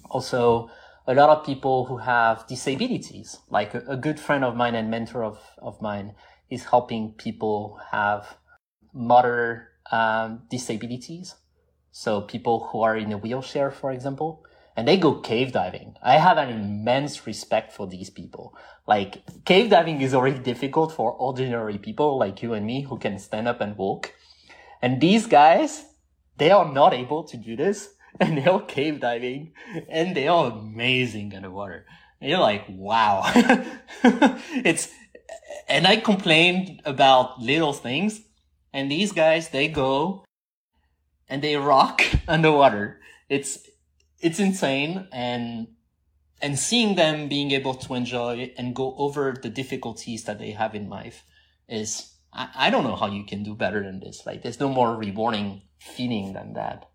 [0.09, 0.69] Also,
[1.07, 4.89] a lot of people who have disabilities, like a, a good friend of mine and
[4.91, 6.15] mentor of, of mine
[6.49, 8.37] is helping people have
[8.93, 11.35] motor um, disabilities.
[11.91, 14.43] So people who are in a wheelchair, for example,
[14.75, 15.95] and they go cave diving.
[16.03, 18.55] I have an immense respect for these people.
[18.87, 23.17] Like cave diving is already difficult for ordinary people like you and me who can
[23.19, 24.13] stand up and walk.
[24.81, 25.85] And these guys,
[26.37, 29.53] they are not able to do this and they're cave diving
[29.89, 31.85] and they are amazing underwater.
[32.19, 33.23] And you're like, wow.
[34.03, 34.89] it's,
[35.67, 38.21] and I complained about little things
[38.73, 40.25] and these guys, they go
[41.27, 42.99] and they rock underwater.
[43.29, 43.59] It's,
[44.19, 45.67] it's insane and,
[46.41, 50.75] and seeing them being able to enjoy and go over the difficulties that they have
[50.75, 51.23] in life
[51.67, 54.25] is, I, I don't know how you can do better than this.
[54.25, 56.89] Like there's no more rewarding feeling than that.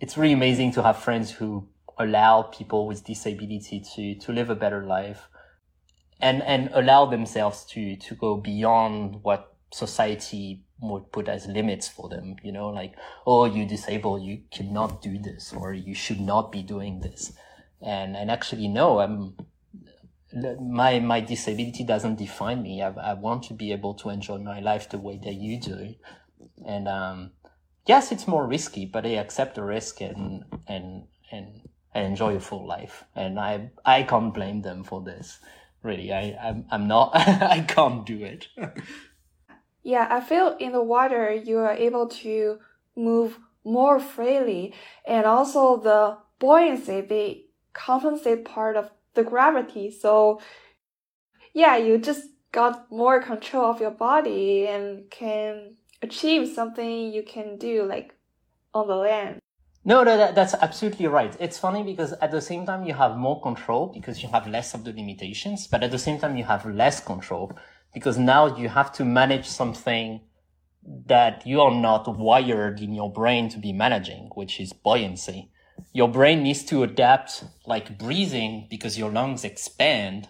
[0.00, 4.54] It's really amazing to have friends who allow people with disability to, to live a
[4.54, 5.28] better life
[6.20, 12.08] and, and allow themselves to, to go beyond what society would put as limits for
[12.08, 12.94] them, you know, like,
[13.26, 17.32] oh, you're disabled, you cannot do this, or you should not be doing this.
[17.80, 19.36] And, and actually, no, I'm,
[20.32, 22.82] my, my disability doesn't define me.
[22.82, 25.94] I, I want to be able to enjoy my life the way that you do.
[26.66, 27.32] And, um,
[27.86, 32.40] yes, it's more risky, but I accept the risk and, and, and, and enjoy a
[32.40, 33.04] full life.
[33.14, 35.38] And I, I can't blame them for this.
[35.82, 38.48] Really, I, I'm, I'm not, I can't do it.
[39.86, 42.58] Yeah, I feel in the water you are able to
[42.96, 44.74] move more freely
[45.06, 49.90] and also the buoyancy, they compensate part of the gravity.
[49.90, 50.40] So
[51.52, 57.58] yeah, you just got more control of your body and can achieve something you can
[57.58, 58.14] do like
[58.72, 59.38] on the land.
[59.84, 61.36] No, no, that, that's absolutely right.
[61.38, 64.74] It's funny because at the same time you have more control because you have less
[64.74, 67.52] of the limitations, but at the same time you have less control
[67.94, 70.20] because now you have to manage something
[71.06, 75.50] that you are not wired in your brain to be managing, which is buoyancy.
[75.92, 80.28] Your brain needs to adapt like breathing because your lungs expand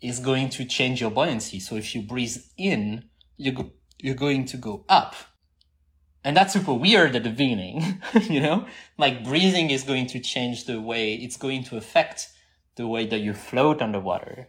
[0.00, 1.60] is going to change your buoyancy.
[1.60, 3.04] So if you breathe in,
[3.36, 5.14] you go, you're going to go up.
[6.24, 10.64] And that's super weird at the beginning, you know, like breathing is going to change
[10.64, 12.28] the way it's going to affect
[12.76, 14.46] the way that you float underwater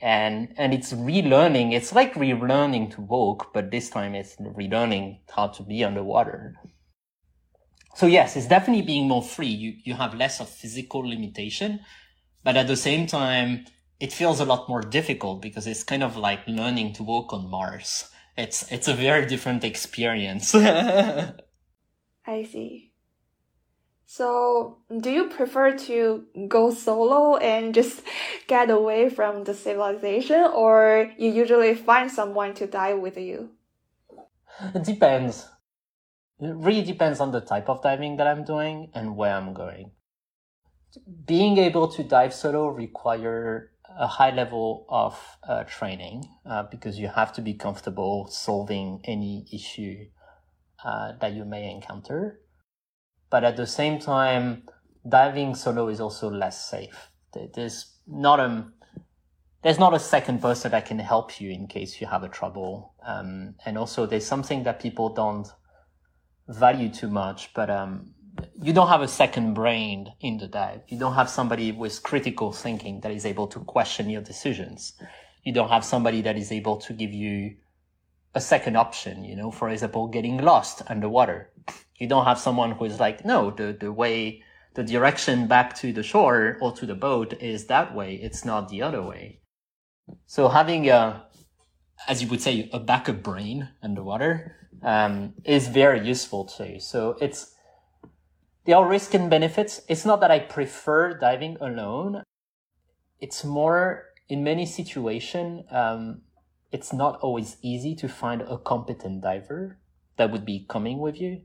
[0.00, 1.72] and and it's relearning.
[1.72, 6.56] It's like relearning to walk, but this time it's relearning how to be underwater.
[8.00, 9.54] So yes, it's definitely being more free.
[9.64, 11.80] You you have less of physical limitation,
[12.42, 13.66] but at the same time,
[14.00, 17.50] it feels a lot more difficult because it's kind of like learning to walk on
[17.50, 18.08] Mars.
[18.38, 20.54] It's it's a very different experience.
[20.54, 21.34] I
[22.26, 22.94] see.
[24.06, 28.00] So, do you prefer to go solo and just
[28.46, 33.50] get away from the civilization, or you usually find someone to dive with you?
[34.74, 35.46] It depends.
[36.40, 39.92] It really depends on the type of diving that I'm doing and where I'm going.
[41.24, 47.08] Being able to dive solo require a high level of uh, training uh, because you
[47.08, 50.06] have to be comfortable solving any issue
[50.84, 52.40] uh, that you may encounter
[53.30, 54.64] but at the same time,
[55.08, 57.12] diving solo is also less safe.
[57.54, 58.66] There's not a
[59.62, 62.94] there's not a second person that can help you in case you have a trouble.
[63.06, 65.46] Um, and also there's something that people don't
[66.50, 68.12] value too much, but um,
[68.62, 70.82] you don't have a second brain in the dive.
[70.88, 74.94] You don't have somebody with critical thinking that is able to question your decisions.
[75.44, 77.56] You don't have somebody that is able to give you
[78.34, 81.50] a second option, you know, for example, getting lost underwater.
[81.96, 84.42] You don't have someone who is like, no, the, the way,
[84.74, 88.14] the direction back to the shore or to the boat is that way.
[88.14, 89.40] It's not the other way.
[90.26, 91.24] So having a,
[92.08, 96.80] as you would say, a backup brain underwater, um, is very useful too.
[96.80, 97.54] So it's,
[98.64, 99.82] there are risks and benefits.
[99.88, 102.22] It's not that I prefer diving alone.
[103.20, 106.22] It's more in many situations, um,
[106.70, 109.78] it's not always easy to find a competent diver
[110.16, 111.42] that would be coming with you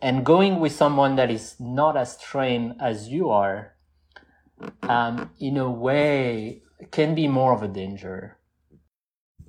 [0.00, 3.74] and going with someone that is not as trained as you are,
[4.82, 8.35] um, in a way, can be more of a danger.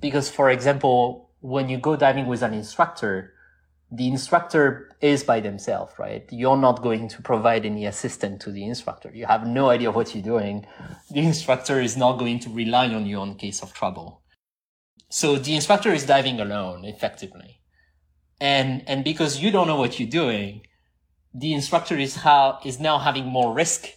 [0.00, 3.34] Because, for example, when you go diving with an instructor,
[3.90, 6.26] the instructor is by themselves, right?
[6.30, 9.10] You're not going to provide any assistance to the instructor.
[9.14, 10.66] You have no idea what you're doing.
[11.10, 14.22] The instructor is not going to rely on you in case of trouble.
[15.08, 17.58] So the instructor is diving alone, effectively
[18.40, 20.60] and and because you don't know what you're doing
[21.34, 23.88] the instructor is how is now having more risk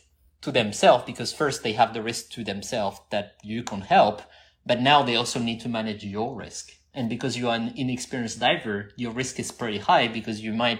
[0.41, 4.21] to themselves because first they have the risk to themselves that you can help,
[4.65, 6.71] but now they also need to manage your risk.
[6.93, 10.79] And because you are an inexperienced diver, your risk is pretty high because you might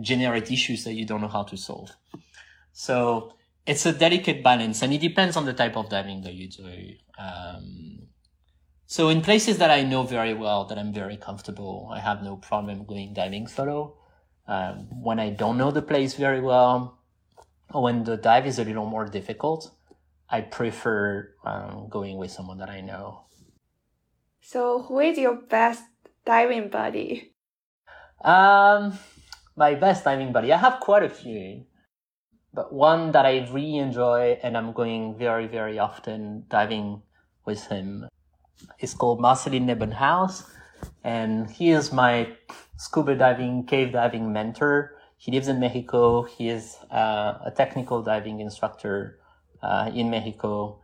[0.00, 1.90] generate issues that you don't know how to solve.
[2.72, 3.32] So
[3.66, 6.92] it's a delicate balance and it depends on the type of diving that you do.
[7.18, 8.08] Um,
[8.86, 12.36] so in places that I know very well, that I'm very comfortable, I have no
[12.36, 13.96] problem going diving solo.
[14.46, 16.98] Um, when I don't know the place very well,
[17.70, 19.72] or when the dive is a little more difficult,
[20.28, 23.26] I prefer um, going with someone that I know.
[24.40, 25.82] So, who is your best
[26.24, 27.32] diving buddy?
[28.22, 28.98] Um,
[29.56, 30.52] my best diving buddy.
[30.52, 31.64] I have quite a few,
[32.52, 37.02] but one that I really enjoy and I'm going very, very often diving
[37.44, 38.08] with him
[38.80, 40.44] is called Marceline Nebenhaus.
[41.04, 42.28] And he is my
[42.76, 44.96] scuba diving, cave diving mentor.
[45.16, 46.22] He lives in Mexico.
[46.22, 49.18] He is uh, a technical diving instructor
[49.66, 50.80] uh, in Mexico.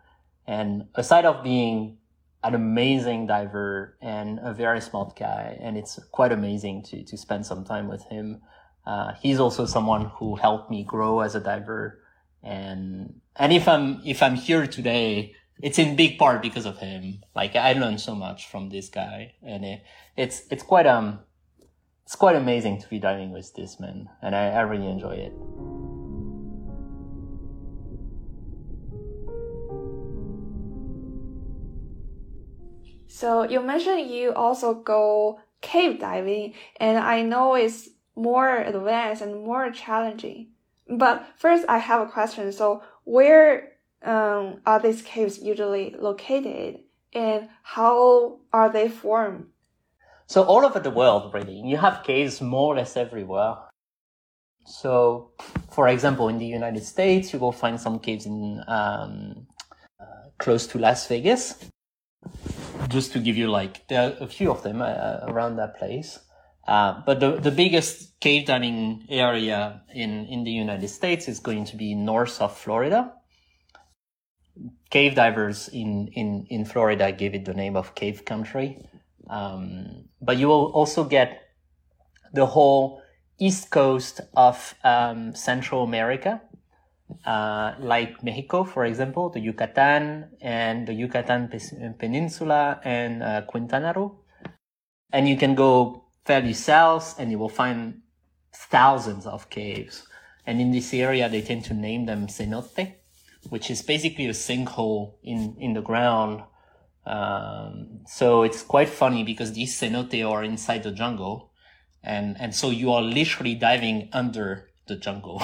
[0.47, 1.99] And aside of being
[2.43, 7.47] an amazing diver and a very smart guy, and it's quite amazing to, to spend
[7.47, 8.43] some time with him.
[8.85, 12.01] Uh, he's also someone who helped me grow as a diver.
[12.43, 17.22] And, and if I'm, if I'm here today, it's in big part because of him.
[17.37, 19.85] Like I learned so much from this guy and it,
[20.16, 21.20] it's, it's quite, um,
[22.05, 25.91] it's quite amazing to be diving with this man and I, I really enjoy it.
[33.12, 39.44] So you mentioned you also go cave diving and I know it's more advanced and
[39.44, 40.48] more challenging.
[40.88, 42.50] But first I have a question.
[42.52, 46.80] So where um, are these caves usually located
[47.12, 49.48] and how are they formed?
[50.26, 53.56] So all over the world, really, you have caves more or less everywhere.
[54.64, 55.32] So,
[55.70, 59.46] for example, in the United States, you will find some caves in um,
[60.00, 61.68] uh, close to Las Vegas.
[62.93, 66.18] Just to give you like, there are a few of them uh, around that place.
[66.68, 71.64] Uh, but the, the biggest cave diving area in, in the United States is going
[71.64, 73.12] to be north of Florida
[74.93, 78.78] cave divers in, in, in Florida gave it the name of cave country.
[79.28, 81.40] Um, but you will also get
[82.34, 83.03] the whole
[83.38, 86.43] east coast of um, Central America,
[87.24, 91.48] uh, like Mexico, for example, the Yucatan and the Yucatan
[91.98, 94.18] Peninsula and uh, Quintana Roo.
[95.12, 98.02] And you can go fairly south and you will find
[98.54, 100.06] thousands of caves.
[100.46, 102.94] And in this area, they tend to name them cenote
[103.48, 106.42] which is basically a sinkhole in, in the ground.
[107.06, 111.50] Um, so it's quite funny because these cenote are inside the jungle.
[112.02, 115.42] And, and so you are literally diving under the jungle.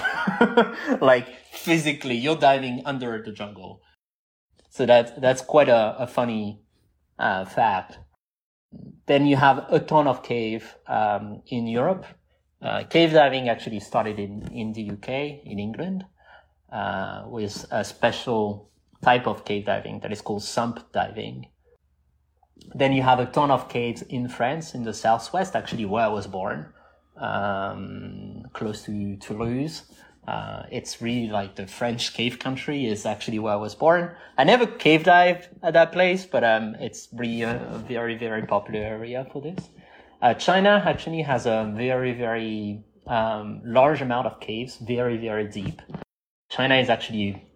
[1.00, 1.28] like
[1.68, 3.82] physically, you're diving under the jungle.
[4.70, 6.62] So that, that's quite a, a funny,
[7.18, 7.98] uh, fact.
[9.06, 12.06] Then you have a ton of cave, um, in Europe.
[12.62, 15.08] Uh, cave diving actually started in, in the UK,
[15.44, 16.04] in England
[16.72, 18.70] uh, with a special
[19.02, 21.46] type of cave diving that is called sump diving.
[22.74, 26.08] Then you have a ton of caves in France, in the southwest, actually where I
[26.08, 26.72] was born,
[27.16, 29.82] um, close to Toulouse.
[30.28, 34.14] Uh, it's really like the French cave country is actually where I was born.
[34.36, 38.42] I never cave dived at that place, but um, it's really a, a, very, very
[38.42, 39.70] popular area for this.
[40.20, 45.80] Uh, China actually has a very, very um, large amount of caves, very, very deep.
[46.50, 47.50] China is actually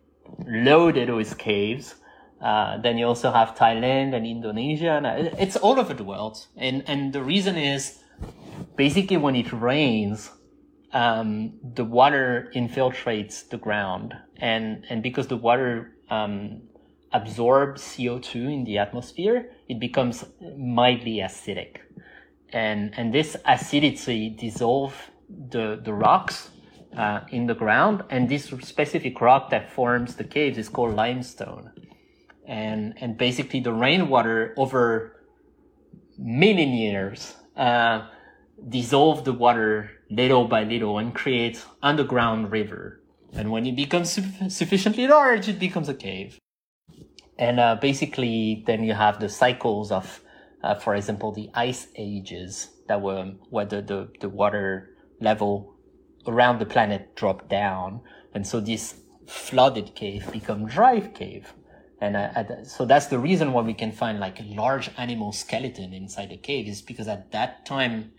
[0.46, 1.96] loaded with caves.
[2.40, 6.46] Uh, then you also have Thailand and Indonesia, and uh, it's all over the world.
[6.56, 7.98] And and the reason is
[8.76, 10.30] basically when it rains,
[10.92, 16.62] um, the water infiltrates the ground, and and because the water um,
[17.12, 20.24] absorbs CO two in the atmosphere, it becomes
[20.56, 21.78] mildly acidic,
[22.52, 24.96] and and this acidity dissolves
[25.28, 26.50] the the rocks
[26.96, 31.70] uh, in the ground, and this specific rock that forms the caves is called limestone.
[32.46, 35.16] And and basically the rainwater over
[36.18, 38.08] many years uh,
[38.68, 43.00] dissolve the water little by little and create underground river.
[43.32, 46.38] And when it becomes su- sufficiently large, it becomes a cave.
[47.38, 50.20] And uh, basically, then you have the cycles of,
[50.62, 54.90] uh, for example, the ice ages that were where the, the, the water
[55.20, 55.74] level
[56.26, 58.00] around the planet dropped down.
[58.34, 58.94] And so this
[59.26, 61.54] flooded cave become dry cave.
[62.00, 65.94] And uh, so that's the reason why we can find like a large animal skeleton
[65.94, 68.12] inside a cave is because at that time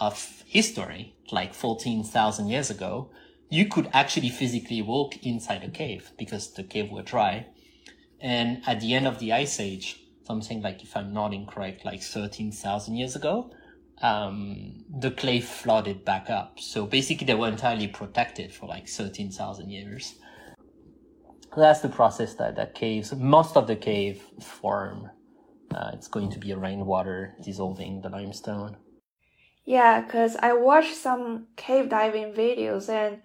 [0.00, 3.10] of history, like 14,000 years ago,
[3.50, 7.46] you could actually physically walk inside a cave because the cave were dry.
[8.20, 12.02] And at the end of the ice age, something like, if I'm not incorrect, like
[12.02, 13.50] 13,000 years ago,
[14.02, 16.58] um, the clay flooded back up.
[16.58, 20.14] So basically they were entirely protected for like 13,000 years.
[21.56, 25.10] That's the process that, that caves, most of the cave form.
[25.74, 28.76] Uh, it's going to be a rainwater dissolving the limestone.
[29.64, 33.22] Yeah, because I watched some cave diving videos and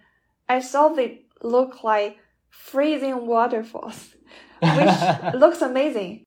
[0.48, 2.18] I saw they look like
[2.50, 4.14] freezing waterfalls,
[4.62, 6.24] which looks amazing.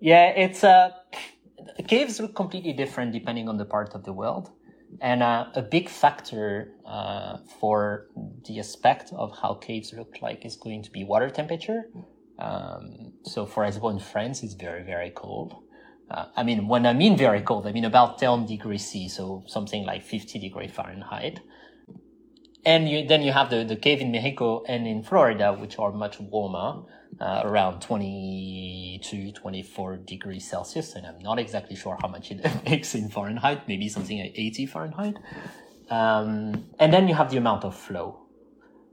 [0.00, 0.90] Yeah, it's uh,
[1.86, 4.50] caves look completely different depending on the part of the world.
[5.00, 8.08] And uh, a big factor uh, for
[8.46, 11.84] the aspect of how caves look like is going to be water temperature.
[12.38, 15.61] Um, so, for example, in France, it's very, very cold.
[16.12, 19.44] Uh, I mean, when I mean very cold, I mean about 10 degrees C, so
[19.46, 21.40] something like 50 degrees Fahrenheit.
[22.64, 25.90] And you, then you have the, the cave in Mexico and in Florida, which are
[25.90, 26.82] much warmer,
[27.18, 30.94] uh, around 22, 24 degrees Celsius.
[30.94, 34.66] And I'm not exactly sure how much it makes in Fahrenheit, maybe something like 80
[34.66, 35.16] Fahrenheit.
[35.88, 38.26] Um, and then you have the amount of flow.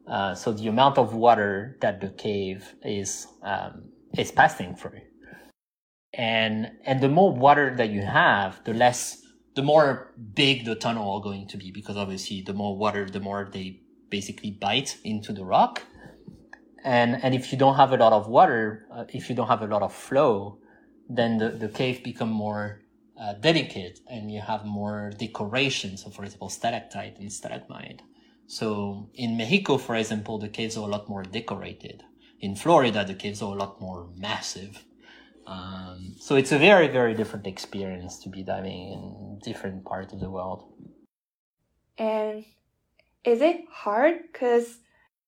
[0.08, 5.02] Uh, so the amount of water that the cave is, um, is passing through.
[6.14, 9.22] And, and the more water that you have, the less
[9.55, 13.20] the more big the tunnel are going to be because obviously the more water, the
[13.20, 15.84] more they basically bite into the rock.
[16.84, 19.62] And, and if you don't have a lot of water, uh, if you don't have
[19.62, 20.60] a lot of flow,
[21.10, 22.82] then the, the cave become more
[23.20, 25.97] uh, delicate and you have more decoration.
[25.97, 28.01] So for example, stalactite and stalagmite.
[28.47, 32.03] So in Mexico, for example, the caves are a lot more decorated.
[32.39, 34.86] In Florida, the caves are a lot more massive.
[35.50, 40.20] Um, so it's a very, very different experience to be diving in different parts of
[40.20, 40.72] the world.
[41.97, 42.45] And
[43.24, 44.22] is it hard?
[44.32, 44.78] Because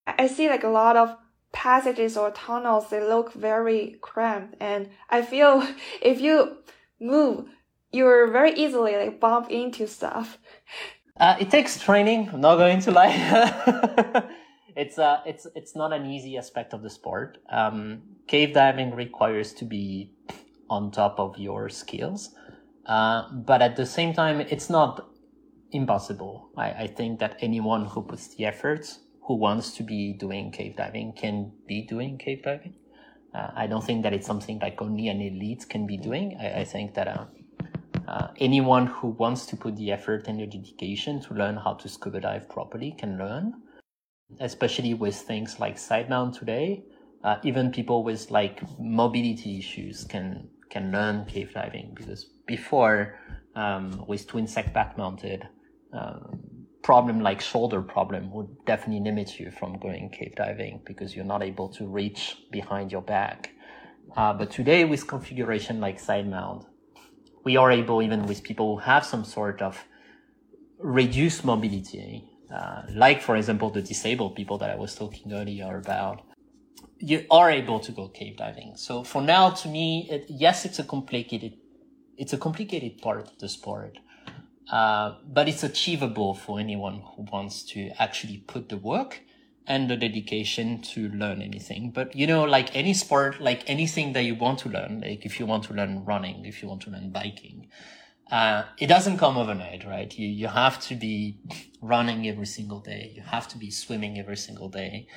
[0.05, 1.17] I see like a lot of
[1.51, 4.57] passages or tunnels, they look very cramped.
[4.59, 5.67] And I feel
[6.03, 6.57] if you
[6.99, 7.49] move,
[7.91, 10.37] you're very easily like bump into stuff.
[11.19, 12.29] Uh, it takes training.
[12.31, 14.23] I'm not going to lie.
[14.75, 17.37] it's uh, it's it's not an easy aspect of the sport.
[17.49, 20.11] Um, cave diving requires to be
[20.69, 22.33] on top of your skills,
[22.85, 25.07] uh, but at the same time, it's not
[25.71, 26.49] impossible.
[26.57, 30.75] I, I think that anyone who puts the effort, who wants to be doing cave
[30.77, 32.75] diving, can be doing cave diving.
[33.33, 36.37] Uh, I don't think that it's something like only an elite can be doing.
[36.39, 37.25] I, I think that uh,
[38.07, 41.87] uh, anyone who wants to put the effort and the dedication to learn how to
[41.87, 43.53] scuba dive properly can learn
[44.39, 46.83] especially with things like side mount today.
[47.23, 53.19] Uh, even people with like mobility issues can can learn cave diving because before
[53.55, 55.47] um, with twin set back mounted
[55.93, 56.39] um,
[56.81, 61.43] problem like shoulder problem would definitely limit you from going cave diving because you're not
[61.43, 63.51] able to reach behind your back.
[64.17, 66.65] Uh, but today with configuration like side mount,
[67.43, 69.85] we are able even with people who have some sort of
[70.79, 76.23] reduced mobility uh, like for example the disabled people that I was talking earlier about,
[76.99, 78.73] you are able to go cave diving.
[78.75, 81.57] So for now, to me, it, yes, it's a complicated,
[82.17, 83.97] it's a complicated part of the sport,
[84.71, 89.21] uh, but it's achievable for anyone who wants to actually put the work
[89.67, 91.91] and the dedication to learn anything.
[91.91, 95.39] But you know, like any sport, like anything that you want to learn, like if
[95.39, 97.67] you want to learn running, if you want to learn biking,
[98.31, 100.17] uh, it doesn't come overnight, right?
[100.17, 101.39] You, you have to be
[101.81, 103.11] running every single day.
[103.15, 105.07] You have to be swimming every single day.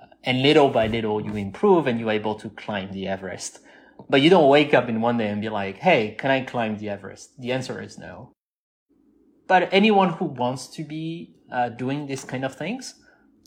[0.00, 3.60] Uh, and little by little, you improve and you're able to climb the Everest.
[4.08, 6.78] But you don't wake up in one day and be like, Hey, can I climb
[6.78, 7.40] the Everest?
[7.40, 8.32] The answer is no.
[9.46, 12.94] But anyone who wants to be uh, doing these kind of things,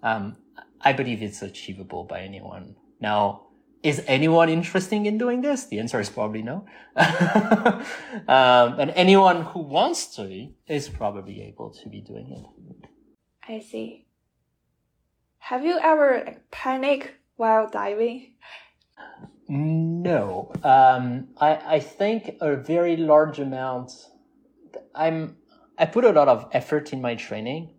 [0.04, 0.38] um,
[0.82, 2.76] I believe it's achievable by anyone.
[3.00, 3.47] Now,
[3.84, 5.66] is anyone interested in doing this?
[5.66, 6.66] The answer is probably no.
[6.98, 12.90] um, and anyone who wants to is probably able to be doing it.
[13.48, 14.08] I see.
[15.40, 18.34] Have you ever panicked while diving?
[19.48, 20.52] No.
[20.64, 23.92] Um, I, I think a very large amount.
[24.94, 25.38] I'm,
[25.78, 27.77] I put a lot of effort in my training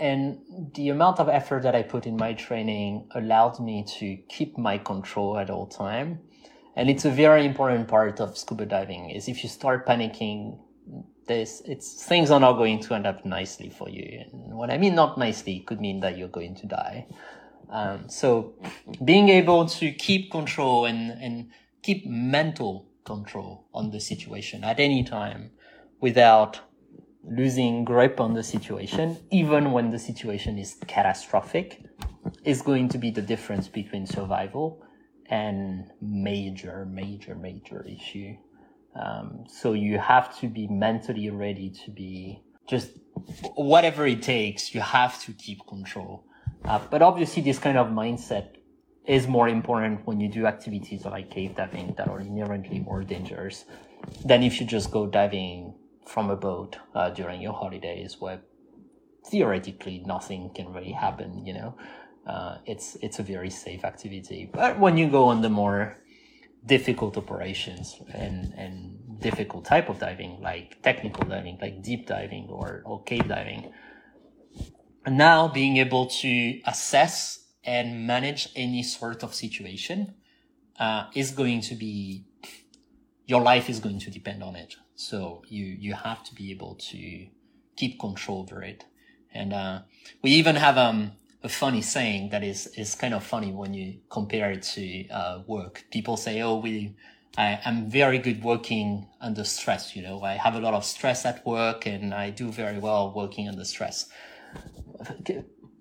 [0.00, 0.40] and
[0.74, 4.78] the amount of effort that I put in my training allowed me to keep my
[4.78, 6.20] control at all time.
[6.74, 10.58] And it's a very important part of scuba diving is if you start panicking,
[11.26, 14.24] this, it's, things are not going to end up nicely for you.
[14.32, 17.06] And what I mean not nicely could mean that you're going to die.
[17.68, 18.54] Um, so
[19.04, 21.50] being able to keep control and, and
[21.82, 25.50] keep mental control on the situation at any time
[26.00, 26.60] without
[27.24, 31.82] losing grip on the situation, even when the situation is catastrophic,
[32.44, 34.82] is going to be the difference between survival
[35.26, 38.34] and major, major, major issue.
[38.94, 42.90] Um, so you have to be mentally ready to be just
[43.54, 44.74] whatever it takes.
[44.74, 46.24] You have to keep control.
[46.64, 48.56] Uh, but obviously, this kind of mindset
[49.06, 53.64] is more important when you do activities like cave diving that are inherently more dangerous
[54.24, 55.74] than if you just go diving
[56.06, 58.40] from a boat uh, during your holidays where
[59.26, 61.76] theoretically nothing can really happen you know?
[62.26, 64.48] Uh, it's it's a very safe activity.
[64.52, 65.96] But when you go on the more
[66.66, 72.82] difficult operations and and difficult type of diving like technical diving like deep diving or,
[72.84, 73.72] or cave diving
[75.04, 80.14] and now being able to assess and manage any sort of situation
[80.78, 82.24] uh, is going to be
[83.30, 84.74] your life is going to depend on it.
[84.96, 87.00] So you you have to be able to
[87.76, 88.84] keep control over it.
[89.32, 89.76] And uh,
[90.22, 91.12] we even have um,
[91.44, 95.42] a funny saying that is is kind of funny when you compare it to uh,
[95.46, 95.84] work.
[95.90, 96.96] People say, "Oh, we."
[97.38, 99.94] I, am very good working under stress.
[99.94, 103.12] You know, I have a lot of stress at work and I do very well
[103.14, 104.08] working under stress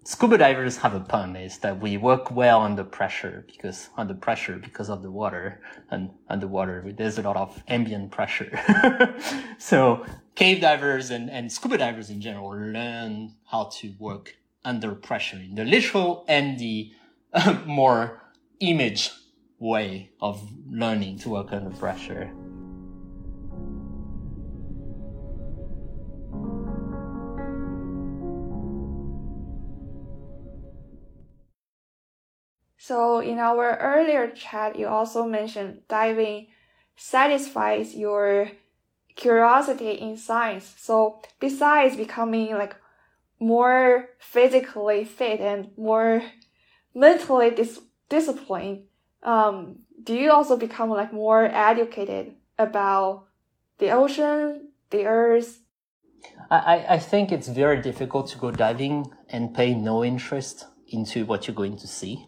[0.09, 4.55] scuba divers have a pun is that we work well under pressure because under pressure
[4.55, 8.51] because of the water and underwater there's a lot of ambient pressure.
[9.59, 10.03] So
[10.33, 14.35] cave divers and, and scuba divers in general learn how to work
[14.65, 16.91] under pressure in the literal and the
[17.31, 18.23] uh, more
[18.59, 19.11] image
[19.59, 22.31] way of learning to work under pressure
[32.89, 36.47] So in our earlier chat, you also mentioned diving
[36.95, 38.49] satisfies your
[39.15, 40.73] curiosity in science.
[40.75, 42.75] So besides becoming like
[43.39, 46.23] more physically fit and more
[46.95, 47.79] mentally dis-
[48.09, 48.85] disciplined,
[49.21, 53.27] um, do you also become like more educated about
[53.77, 55.61] the ocean, the earth?
[56.49, 61.45] I, I think it's very difficult to go diving and pay no interest into what
[61.45, 62.25] you're going to see.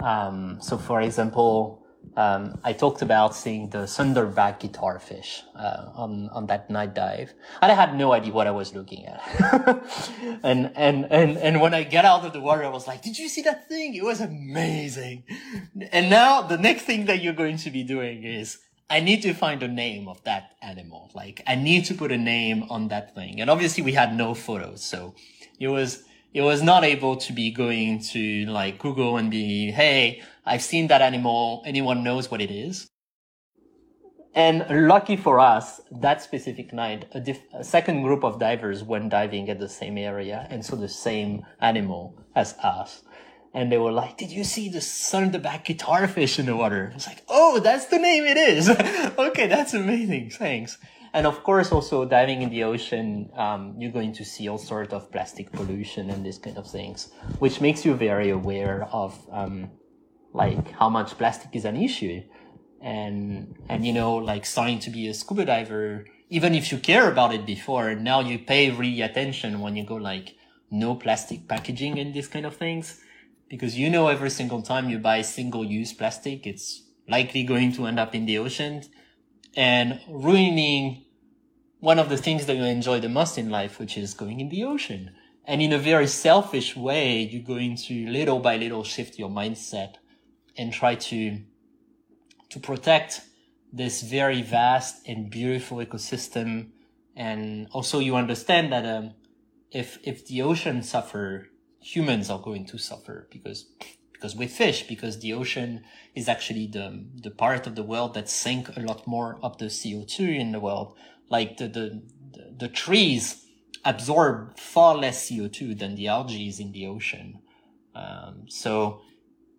[0.00, 6.46] Um, so for example, um, I talked about seeing the thornback guitarfish uh, on on
[6.46, 9.20] that night dive, and I had no idea what I was looking at.
[10.42, 13.18] and and and and when I got out of the water, I was like, "Did
[13.18, 13.94] you see that thing?
[13.94, 15.24] It was amazing!"
[15.92, 18.58] And now the next thing that you're going to be doing is.
[18.88, 21.10] I need to find a name of that animal.
[21.12, 23.40] Like, I need to put a name on that thing.
[23.40, 24.84] And obviously we had no photos.
[24.84, 25.16] So
[25.58, 26.04] it was,
[26.36, 30.88] it was not able to be going to like Google and be, Hey, I've seen
[30.88, 31.62] that animal.
[31.64, 32.86] Anyone knows what it is?
[34.34, 39.08] And lucky for us, that specific night, a, diff- a, second group of divers went
[39.08, 43.02] diving at the same area and saw the same animal as us.
[43.54, 46.92] And they were like, did you see the thornback guitarfish in the water?
[46.94, 48.68] It's like, oh, that's the name it is.
[49.18, 50.28] okay, that's amazing.
[50.28, 50.76] Thanks.
[51.16, 54.92] And of course, also diving in the ocean, um, you're going to see all sorts
[54.92, 57.08] of plastic pollution and these kind of things,
[57.38, 59.70] which makes you very aware of um,
[60.34, 62.20] like how much plastic is an issue.
[62.82, 67.10] And and you know, like starting to be a scuba diver, even if you care
[67.10, 70.36] about it before, now you pay really attention when you go like
[70.70, 73.00] no plastic packaging and these kind of things,
[73.48, 77.86] because you know every single time you buy single use plastic, it's likely going to
[77.86, 78.82] end up in the ocean
[79.56, 81.05] and ruining
[81.86, 84.48] one of the things that you enjoy the most in life, which is going in
[84.48, 85.12] the ocean.
[85.44, 89.92] And in a very selfish way, you're going to little by little shift your mindset
[90.58, 91.42] and try to,
[92.50, 93.20] to protect
[93.72, 96.70] this very vast and beautiful ecosystem.
[97.14, 99.14] And also you understand that, um,
[99.70, 103.70] if, if the ocean suffer, humans are going to suffer because,
[104.12, 105.84] because we fish, because the ocean
[106.16, 109.66] is actually the, the part of the world that sink a lot more of the
[109.66, 110.96] CO2 in the world
[111.28, 112.02] like the, the,
[112.58, 113.44] the trees
[113.84, 117.40] absorb far less CO2 than the algae is in the ocean.
[117.94, 119.00] Um, so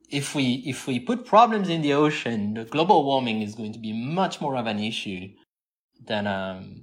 [0.09, 3.80] if we, if we put problems in the ocean, the global warming is going to
[3.80, 5.30] be much more of an issue
[6.05, 6.82] than, um,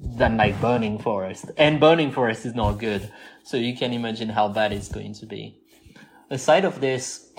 [0.00, 1.46] than like burning forest.
[1.56, 3.10] And burning forest is not good.
[3.44, 5.60] So you can imagine how bad it's going to be.
[6.30, 7.32] Aside of this,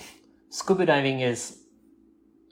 [0.50, 1.59] scuba diving is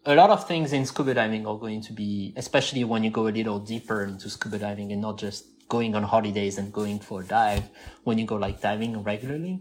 [0.08, 3.28] a lot of things in scuba diving are going to be, especially when you go
[3.28, 7.22] a little deeper into scuba diving and not just going on holidays and going for
[7.22, 7.64] a dive,
[8.06, 9.60] when you go like diving regularly.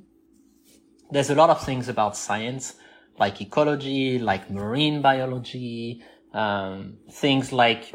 [1.11, 2.75] There's a lot of things about science,
[3.19, 7.93] like ecology, like marine biology, um, things like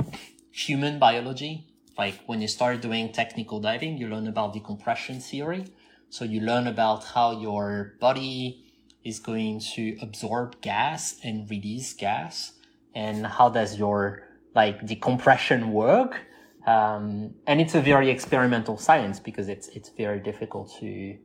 [0.51, 5.67] human biology, like when you start doing technical diving, you learn about decompression theory.
[6.09, 8.70] So you learn about how your body
[9.03, 12.53] is going to absorb gas and release gas
[12.93, 16.21] and how does your like decompression work.
[16.67, 21.17] Um, and it's a very experimental science because it's, it's very difficult to,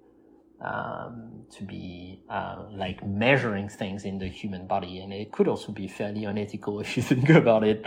[0.62, 5.72] um, to be uh, like measuring things in the human body, and it could also
[5.72, 7.84] be fairly unethical if you think about it.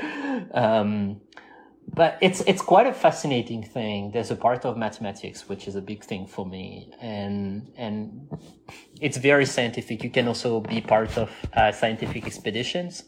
[0.54, 1.22] Um,
[1.94, 4.12] but it's it's quite a fascinating thing.
[4.12, 8.30] There's a part of mathematics which is a big thing for me, and and
[9.02, 10.04] it's very scientific.
[10.04, 13.04] You can also be part of uh, scientific expeditions,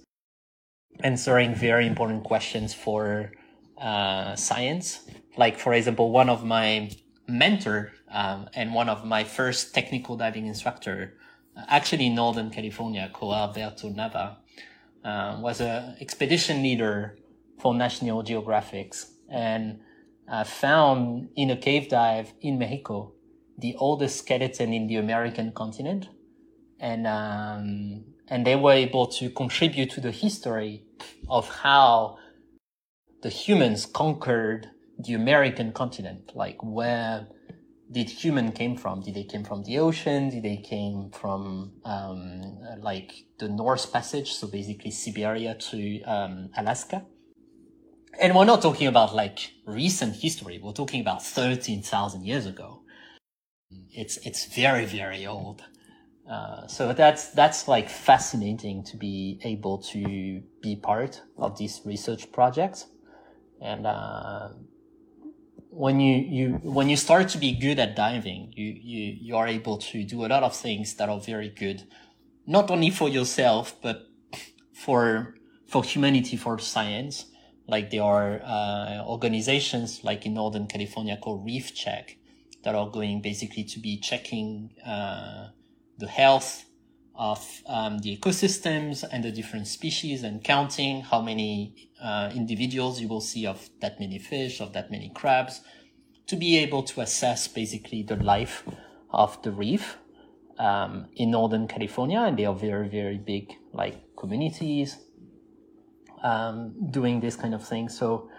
[1.04, 3.32] answering very important questions for
[3.78, 5.10] uh, science.
[5.38, 6.92] Like for example, one of my
[7.28, 11.18] mentor um, and one of my first technical diving instructor,
[11.56, 14.38] uh, actually in Northern California, called Alberto Nava,
[15.04, 17.18] uh, was a expedition leader
[17.62, 18.94] for National Geographic
[19.30, 19.80] and
[20.46, 23.14] found in a cave dive in Mexico
[23.62, 26.10] the oldest skeleton in the American continent,
[26.80, 30.84] and um, and they were able to contribute to the history
[31.30, 32.18] of how
[33.22, 37.28] the humans conquered the American continent, like where
[37.92, 39.02] did human came from?
[39.02, 40.30] Did they came from the ocean?
[40.30, 47.06] Did they came from um, like the North Passage, so basically Siberia to um, Alaska?
[48.20, 50.60] And we're not talking about like recent history.
[50.62, 52.82] We're talking about thirteen thousand years ago.
[53.92, 55.64] It's it's very very old.
[56.30, 62.32] Uh, so that's that's like fascinating to be able to be part of this research
[62.32, 62.86] project.
[63.62, 64.50] and uh,
[65.70, 69.48] when you, you when you start to be good at diving, you, you you are
[69.48, 71.84] able to do a lot of things that are very good,
[72.48, 74.08] not only for yourself but
[74.74, 75.36] for
[75.68, 77.26] for humanity, for science.
[77.72, 82.18] Like there are uh, organizations like in Northern California called Reef Check
[82.64, 85.48] that are going basically to be checking uh,
[85.98, 86.66] the health
[87.16, 93.08] of um, the ecosystems and the different species and counting how many uh, individuals you
[93.08, 95.62] will see of that many fish, of that many crabs,
[96.28, 98.66] to be able to assess basically the life
[99.12, 99.98] of the reef
[100.60, 102.20] um, in Northern California.
[102.20, 104.98] And they are very, very big, like communities
[106.24, 107.90] um, doing this kind of thing.
[107.90, 108.30] So,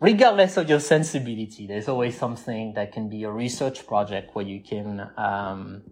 [0.00, 4.60] regardless of your sensibility, there's always something that can be a research project where you
[4.60, 5.82] can um,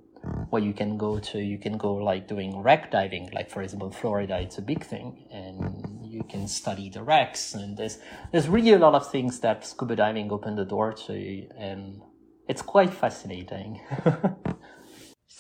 [0.51, 1.39] where you can go to.
[1.39, 3.31] You can go like doing wreck diving.
[3.33, 7.77] Like for example florida it's a big thing and you can study the wrecks and
[7.77, 7.99] there's
[8.33, 12.03] there's really a lot of things that scuba diving opened the door to and
[12.49, 13.81] it's quite fascinating.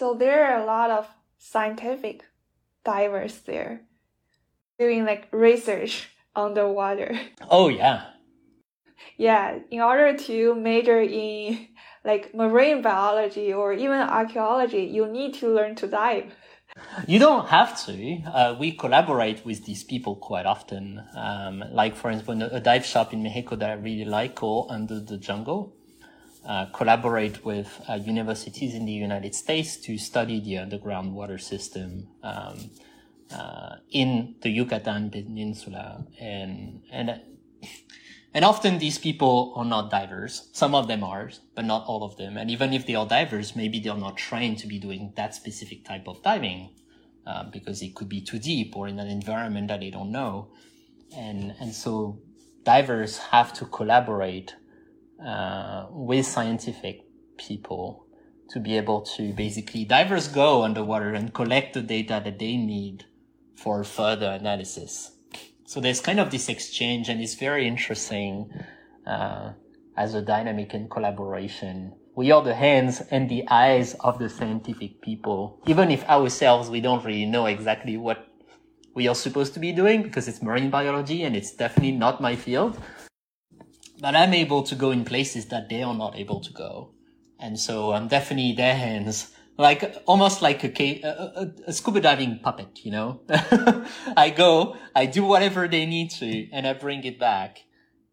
[0.00, 2.24] So there are a lot of scientific
[2.86, 3.82] divers there
[4.80, 7.20] doing like research underwater
[7.50, 8.06] oh yeah
[9.16, 11.68] yeah in order to major in
[12.04, 16.32] like marine biology or even archaeology, you need to learn to dive.
[17.06, 18.22] You don't have to.
[18.22, 21.02] Uh, we collaborate with these people quite often.
[21.16, 25.00] Um, like, for instance, a dive shop in Mexico that I really like called Under
[25.00, 25.74] the Jungle.
[26.46, 32.08] Uh, collaborate with uh, universities in the United States to study the underground water system
[32.22, 32.70] um,
[33.32, 37.20] uh, in the Yucatan Peninsula, and and
[38.32, 40.48] and often these people are not divers.
[40.52, 42.36] Some of them are, but not all of them.
[42.36, 45.84] And even if they are divers, maybe they're not trained to be doing that specific
[45.84, 46.70] type of diving
[47.26, 50.52] uh, because it could be too deep or in an environment that they don't know.
[51.16, 52.20] And, and so
[52.62, 54.54] divers have to collaborate
[55.24, 57.02] uh, with scientific
[57.36, 58.06] people
[58.50, 63.06] to be able to basically divers go underwater and collect the data that they need
[63.60, 65.12] for further analysis.
[65.66, 68.50] So there's kind of this exchange, and it's very interesting
[69.06, 69.52] uh,
[69.96, 71.92] as a dynamic and collaboration.
[72.16, 76.80] We are the hands and the eyes of the scientific people, even if ourselves we
[76.80, 78.26] don't really know exactly what
[78.94, 82.36] we are supposed to be doing because it's marine biology and it's definitely not my
[82.36, 82.80] field.
[84.00, 86.92] But I'm able to go in places that they are not able to go.
[87.38, 92.80] And so I'm definitely their hands like almost like a, a, a, scuba diving puppet,
[92.82, 93.20] you know.
[94.16, 97.58] I go, I do whatever they need to, and I bring it back,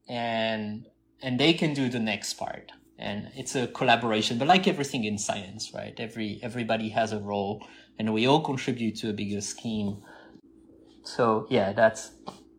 [0.10, 0.88] and
[1.22, 2.74] and they can do the next part.
[3.00, 5.94] And it's a collaboration, but like everything in science, right?
[5.98, 7.66] Every everybody has a role,
[7.98, 10.02] and we all contribute to a bigger scheme.
[11.04, 12.12] So yeah, that's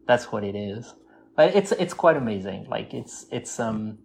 [0.07, 0.95] that's what it is.
[1.36, 2.68] But it's it's quite amazing.
[2.70, 3.99] Like it's it's um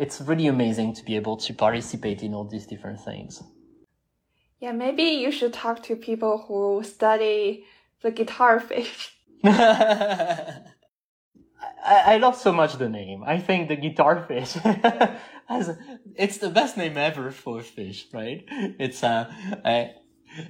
[0.00, 3.40] it's really amazing to be able to participate in all these different things.
[4.60, 7.64] Yeah, maybe you should talk to people who study
[8.02, 9.14] the guitar fish.
[9.44, 10.62] I,
[11.84, 13.22] I love so much the name.
[13.24, 14.52] I think the guitar fish
[15.46, 15.76] has,
[16.16, 18.44] it's the best name ever for a fish, right?
[18.78, 19.32] It's, uh,
[19.64, 19.92] I,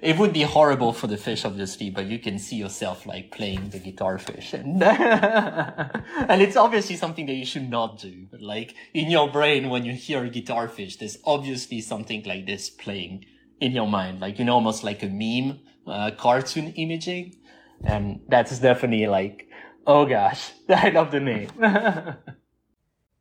[0.03, 3.71] it would be horrible for the fish, obviously, but you can see yourself like playing
[3.71, 4.55] the guitar fish.
[4.55, 8.27] And, and it's obviously something that you should not do.
[8.41, 13.27] Like in your brain, when you hear guitar fish, there's obviously something like this playing
[13.61, 17.37] in your mind, like, you know, almost like a meme, uh, cartoon imaging.
[17.85, 19.49] And that's definitely like,
[19.87, 21.51] oh gosh, I love the name.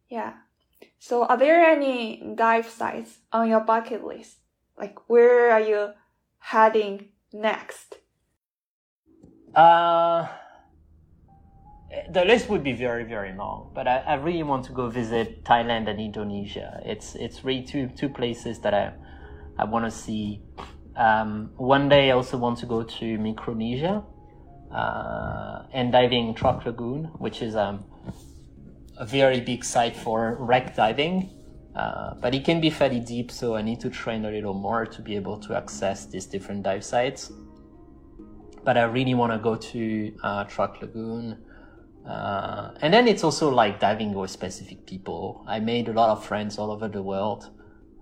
[0.09, 0.33] yeah.
[0.99, 4.38] So are there any dive sites on your bucket list?
[4.77, 5.91] Like where are you
[6.39, 7.97] heading next?
[9.55, 10.27] Uh,
[12.11, 15.43] the list would be very, very long, but I, I really want to go visit
[15.43, 16.81] Thailand and Indonesia.
[16.85, 18.93] It's, it's really two, two places that I,
[19.57, 20.41] I want to see.
[20.95, 24.03] Um, one day I also want to go to Micronesia,
[24.71, 27.85] uh, and diving Truk Lagoon, which is, um,
[28.97, 31.29] a very big site for wreck diving.
[31.75, 34.87] Uh, but it can be fairly deep, so I need to train a little more
[34.87, 37.31] to be able to access these different dive sites.
[38.63, 41.37] But I really want to go to uh, Truk Lagoon.
[42.07, 45.45] Uh, and then it's also like diving with specific people.
[45.47, 47.51] I made a lot of friends all over the world.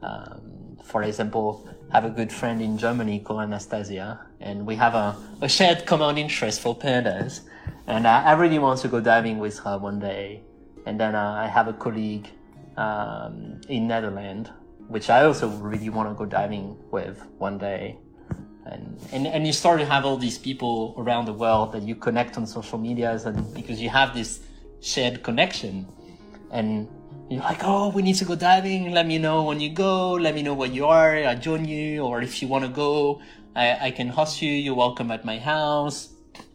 [0.01, 4.93] Um, for example, I have a good friend in Germany called Anastasia, and we have
[4.95, 7.41] a, a shared common interest for pandas.
[7.87, 10.41] And I, I, really want to go diving with her one day.
[10.85, 12.27] And then uh, I have a colleague
[12.77, 14.49] um, in Netherlands,
[14.87, 17.97] which I also really want to go diving with one day.
[18.65, 21.95] And, and, and you start to have all these people around the world that you
[21.95, 24.39] connect on social medias and because you have this
[24.81, 25.87] shared connection
[26.51, 26.87] and
[27.29, 28.91] you're like, oh, we need to go diving.
[28.91, 30.13] Let me know when you go.
[30.13, 31.17] Let me know where you are.
[31.17, 32.03] I'll join you.
[32.03, 33.21] Or if you want to go,
[33.55, 34.51] I, I can host you.
[34.51, 36.13] You're welcome at my house.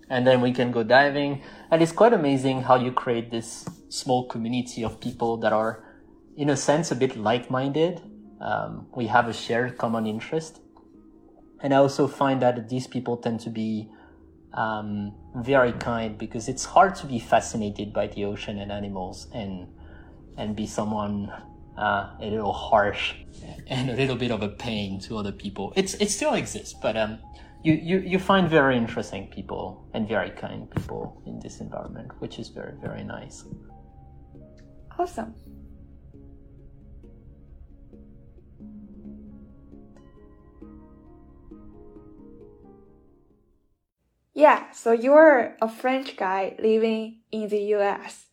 [0.09, 1.43] And then we can go diving.
[1.71, 5.85] And it's quite amazing how you create this small community of people that are
[6.37, 8.01] in a sense, a bit like-minded.
[8.41, 10.61] Um, we have a shared common interest.
[11.63, 13.91] And I also find that these people tend to be
[14.55, 19.69] um, very kind because it's hard to be fascinated by the ocean and animals and
[20.37, 21.31] and be someone
[21.77, 23.15] uh, a little harsh
[23.67, 25.73] and a little bit of a pain to other people.
[25.77, 27.19] It's it still exists, but um,
[27.63, 32.39] you, you you find very interesting people and very kind people in this environment, which
[32.39, 33.45] is very very nice.
[34.99, 35.35] Awesome.
[44.35, 48.27] Yeah, so you're a French guy living in the US.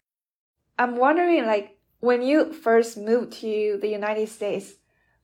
[0.77, 4.73] I'm wondering, like, when you first moved to the United States,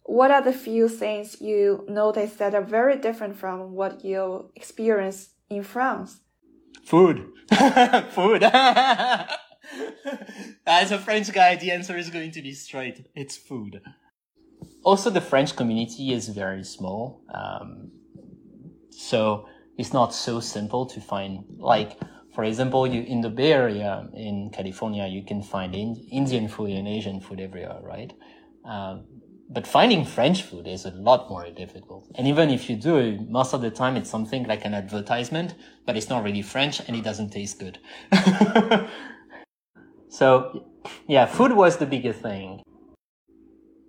[0.05, 5.31] what are the few things you noticed that are very different from what you experienced
[5.49, 6.19] in France?
[6.83, 7.31] Food.
[8.09, 8.43] Food.
[10.65, 13.07] As a French guy, the answer is going to be straight.
[13.15, 13.81] It's food.
[14.83, 17.21] Also, the French community is very small.
[17.33, 17.91] Um,
[18.89, 19.47] so
[19.77, 21.97] it's not so simple to find like
[22.33, 26.71] for example you in the bay area in california you can find in, indian food
[26.71, 28.13] and asian food everywhere right?
[28.65, 29.05] Um,
[29.49, 32.09] but finding french food is a lot more difficult.
[32.15, 35.53] And even if you do most of the time it's something like an advertisement
[35.85, 37.77] but it's not really french and it doesn't taste good.
[40.13, 40.65] So
[41.07, 42.61] yeah food was the biggest thing.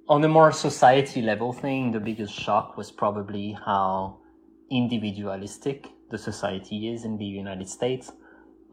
[0.08, 4.18] On a more society level thing the biggest shock was probably how
[4.70, 8.10] individualistic the society is in the United States.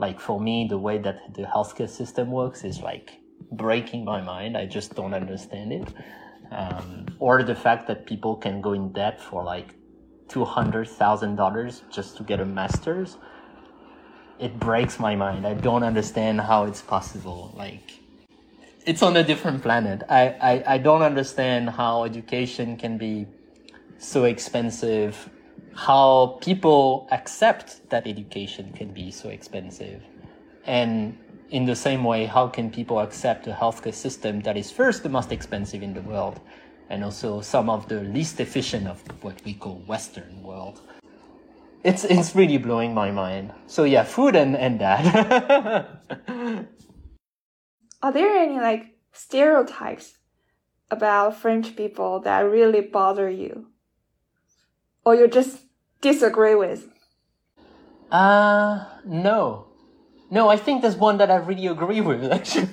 [0.06, 3.08] Like for me, the way that the healthcare system works is like
[3.52, 4.58] breaking my mind.
[4.58, 5.88] I just don't understand it.
[6.52, 9.70] Um, or the fact that people can go in debt for like
[10.28, 13.18] two hundred thousand dollars just to get a master's.
[14.40, 15.46] It breaks my mind.
[15.46, 17.54] I don't understand how it's possible.
[17.56, 17.88] Like,
[18.88, 20.02] it's on a different planet.
[20.10, 23.28] I, I, I don't understand how education can be
[24.00, 25.30] so expensive
[25.88, 30.04] how people accept that education can be so expensive.
[30.66, 31.18] And
[31.50, 35.10] in the same way, how can people accept a healthcare system that is first the
[35.10, 36.40] most expensive in the world
[36.92, 40.82] and also some of the least efficient of what we call Western world?
[41.84, 43.52] It's, it's really blowing my mind.
[43.66, 45.98] So yeah, food and, and that.
[48.04, 50.20] Are there any like stereotypes
[50.92, 53.72] about French people that really bother you?
[55.06, 55.60] or you just
[56.02, 56.88] disagree with?
[58.12, 59.68] Uh, no.
[60.30, 62.70] No, I think there's one that I really agree with, actually.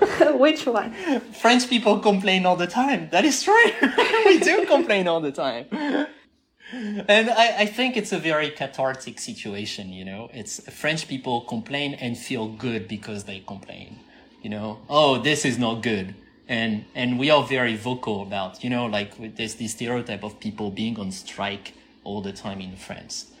[0.38, 0.92] Which one?
[1.32, 3.08] French people complain all the time.
[3.10, 3.70] That is true.
[4.26, 5.66] we do complain all the time.
[5.72, 10.30] and I, I think it's a very cathartic situation, you know.
[10.32, 14.00] It's French people complain and feel good because they complain.
[14.42, 16.14] You know, oh, this is not good.
[16.48, 20.70] And and we are very vocal about, you know, like there's this stereotype of people
[20.70, 21.74] being on strike
[22.04, 23.32] all the time in France.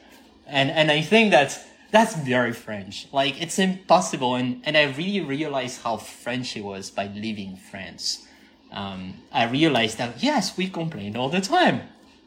[0.46, 1.58] And and I think that's
[1.90, 3.06] that's very French.
[3.12, 8.26] Like it's impossible and, and I really realized how French it was by leaving France.
[8.72, 11.82] Um, I realized that yes, we complain all the time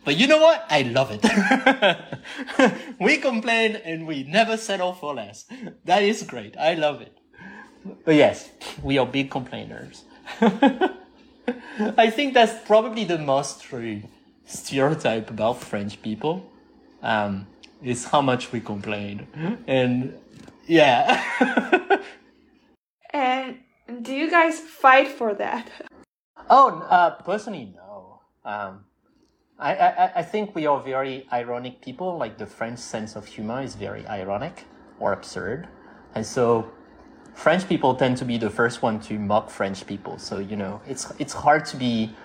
[0.06, 0.66] but you know what?
[0.70, 1.26] I love it.
[3.00, 5.46] we complain and we never settle for less.
[5.84, 6.56] That is great.
[6.58, 7.18] I love it.
[8.06, 8.50] But yes,
[8.84, 10.04] we are big complainers.
[10.42, 14.04] I think that's probably the most true
[14.46, 16.50] stereotype about French people.
[17.02, 17.48] Um,
[17.86, 19.28] is how much we complain.
[19.68, 20.18] And
[20.68, 21.22] yeah.
[23.14, 23.58] and
[24.02, 25.70] do you guys fight for that?
[26.50, 28.22] Oh, uh, personally, no.
[28.44, 28.86] Um,
[29.58, 32.18] I, I, I think we are very ironic people.
[32.18, 34.66] Like the French sense of humor is very ironic
[35.00, 35.68] or absurd.
[36.14, 36.72] And so
[37.34, 40.18] French people tend to be the first one to mock French people.
[40.18, 42.16] So, you know, it's, it's hard to be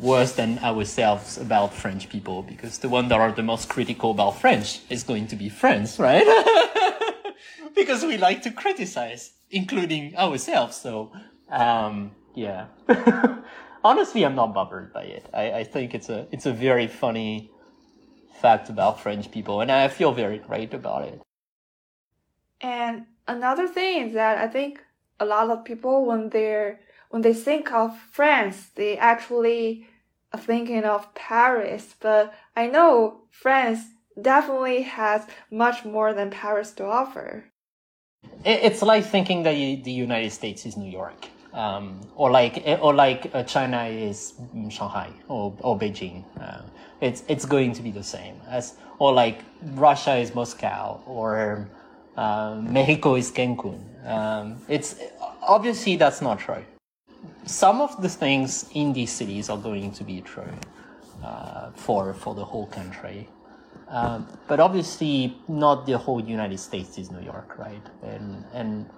[0.00, 4.40] worse than ourselves about French people because the one that are the most critical about
[4.40, 6.26] French is going to be France, right?
[7.74, 10.76] because we like to criticize, including ourselves.
[10.76, 11.12] So,
[11.50, 12.66] um, yeah.
[13.84, 15.26] honestly, I'm not bothered by it.
[15.32, 17.50] I, I think it's a it's a very funny
[18.40, 21.20] fact about French people, and I feel very great about it.
[22.60, 24.82] And another thing is that I think
[25.20, 26.80] a lot of people when they're
[27.10, 29.86] when they think of France, they actually
[30.32, 31.94] are thinking of Paris.
[32.00, 33.80] But I know France
[34.20, 37.44] definitely has much more than Paris to offer.
[38.44, 39.54] It's like thinking that
[39.84, 44.34] the United States is New York um, or like or like uh, China is
[44.70, 46.24] Shanghai or, or Beijing.
[46.40, 46.62] Uh,
[47.00, 49.40] it's it's going to be the same as or like
[49.74, 51.68] Russia is Moscow or
[52.16, 53.80] uh, Mexico is Cancun.
[54.06, 54.96] Um, it's
[55.42, 56.64] obviously that's not true.
[57.44, 60.54] Some of the things in these cities are going to be true
[61.24, 63.28] uh, for for the whole country.
[63.90, 67.86] Uh, but obviously, not the whole United States is New York, right?
[68.02, 68.90] And and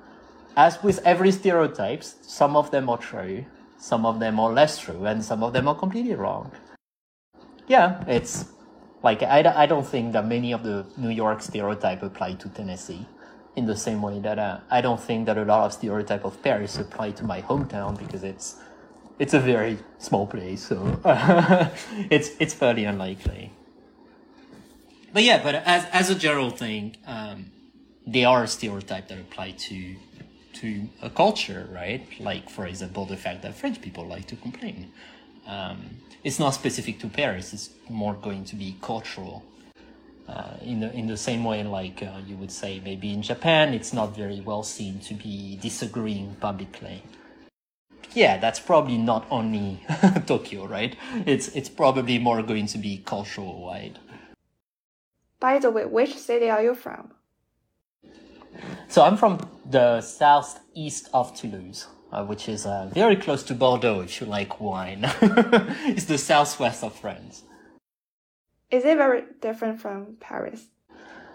[0.56, 3.44] as with every stereotypes, some of them are true,
[3.78, 6.50] some of them are less true, and some of them are completely wrong.
[7.68, 8.46] Yeah, it's
[9.02, 13.06] like I, I don't think that many of the New York stereotype apply to Tennessee
[13.56, 16.42] in the same way that uh, I don't think that a lot of stereotype of
[16.42, 18.56] Paris apply to my hometown because it's
[19.18, 21.00] it's a very small place, so
[22.10, 23.52] it's it's fairly unlikely.
[25.12, 27.50] But yeah, but as as a general thing, um,
[28.06, 29.96] there are stereotypes that apply to
[30.54, 32.06] to a culture, right?
[32.20, 34.92] Like, for example, the fact that French people like to complain.
[35.46, 35.78] Um,
[36.22, 37.52] it's not specific to Paris.
[37.52, 39.44] It's more going to be cultural.
[40.30, 43.74] Uh, in the in the same way, like uh, you would say, maybe in Japan,
[43.74, 47.02] it's not very well seen to be disagreeing publicly.
[48.14, 49.84] Yeah, that's probably not only
[50.26, 50.94] Tokyo, right?
[51.26, 53.98] It's it's probably more going to be cultural wide.
[55.40, 57.10] By the way, which city are you from?
[58.88, 64.00] So I'm from the southeast of Toulouse, uh, which is uh, very close to Bordeaux
[64.00, 65.00] if you like wine.
[65.90, 67.42] it's the southwest of France.
[68.70, 70.66] Is it very different from Paris?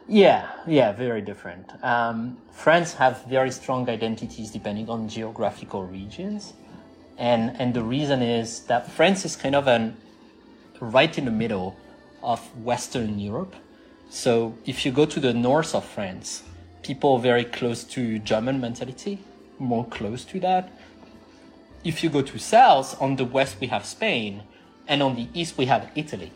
[0.07, 1.69] Yeah, yeah, very different.
[1.83, 6.53] Um, France have very strong identities depending on geographical regions.
[7.17, 9.97] And, and the reason is that France is kind of an
[10.79, 11.75] right in the middle
[12.23, 13.55] of Western Europe.
[14.09, 16.43] So if you go to the north of France,
[16.83, 19.19] people very close to German mentality,
[19.59, 20.71] more close to that.
[21.83, 24.43] If you go to south, on the west we have Spain,
[24.87, 26.31] and on the east we have Italy.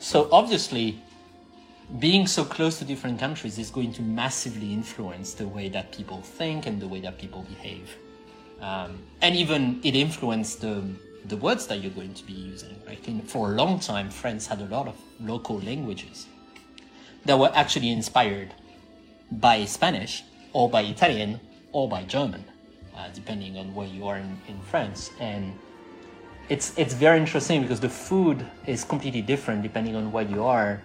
[0.00, 0.98] So obviously,
[1.98, 6.22] being so close to different countries is going to massively influence the way that people
[6.22, 7.94] think and the way that people behave.
[8.62, 10.82] Um, and even it influenced the,
[11.26, 12.74] the words that you're going to be using.
[12.86, 13.06] Right?
[13.06, 16.26] In, for a long time, France had a lot of local languages
[17.26, 18.54] that were actually inspired
[19.30, 20.24] by Spanish
[20.54, 21.40] or by Italian
[21.72, 22.42] or by German,
[22.96, 25.10] uh, depending on where you are in, in France.
[25.20, 25.58] And
[26.50, 30.82] it's it's very interesting because the food is completely different depending on where you are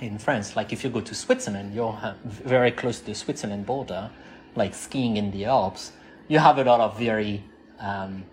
[0.00, 0.56] in France.
[0.56, 4.10] Like if you go to Switzerland, you're very close to the Switzerland border,
[4.56, 5.92] like skiing in the Alps.
[6.28, 7.44] You have a lot of very
[7.78, 8.24] um,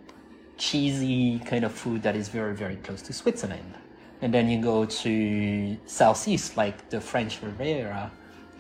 [0.58, 3.74] cheesy kind of food that is very very close to Switzerland.
[4.22, 8.10] And then you go to southeast, like the French Riviera,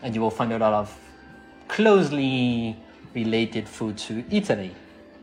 [0.02, 0.94] and you will find a lot of
[1.70, 2.76] closely
[3.14, 4.76] related food to Italy.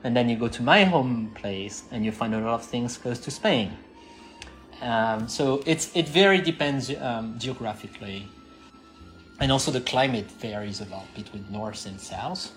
[0.05, 2.97] And then you go to my home place and you find a lot of things
[2.97, 3.77] close to Spain.
[4.81, 8.27] Um, so it's it very depends um, geographically,
[9.39, 12.51] and also the climate varies a lot between north and south,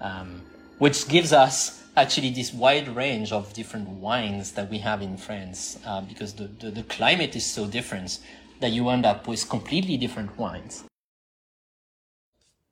[0.00, 0.40] um,
[0.78, 5.78] which gives us actually this wide range of different wines that we have in France
[5.84, 8.20] uh, because the, the, the climate is so different
[8.60, 10.84] that you end up with completely different wines.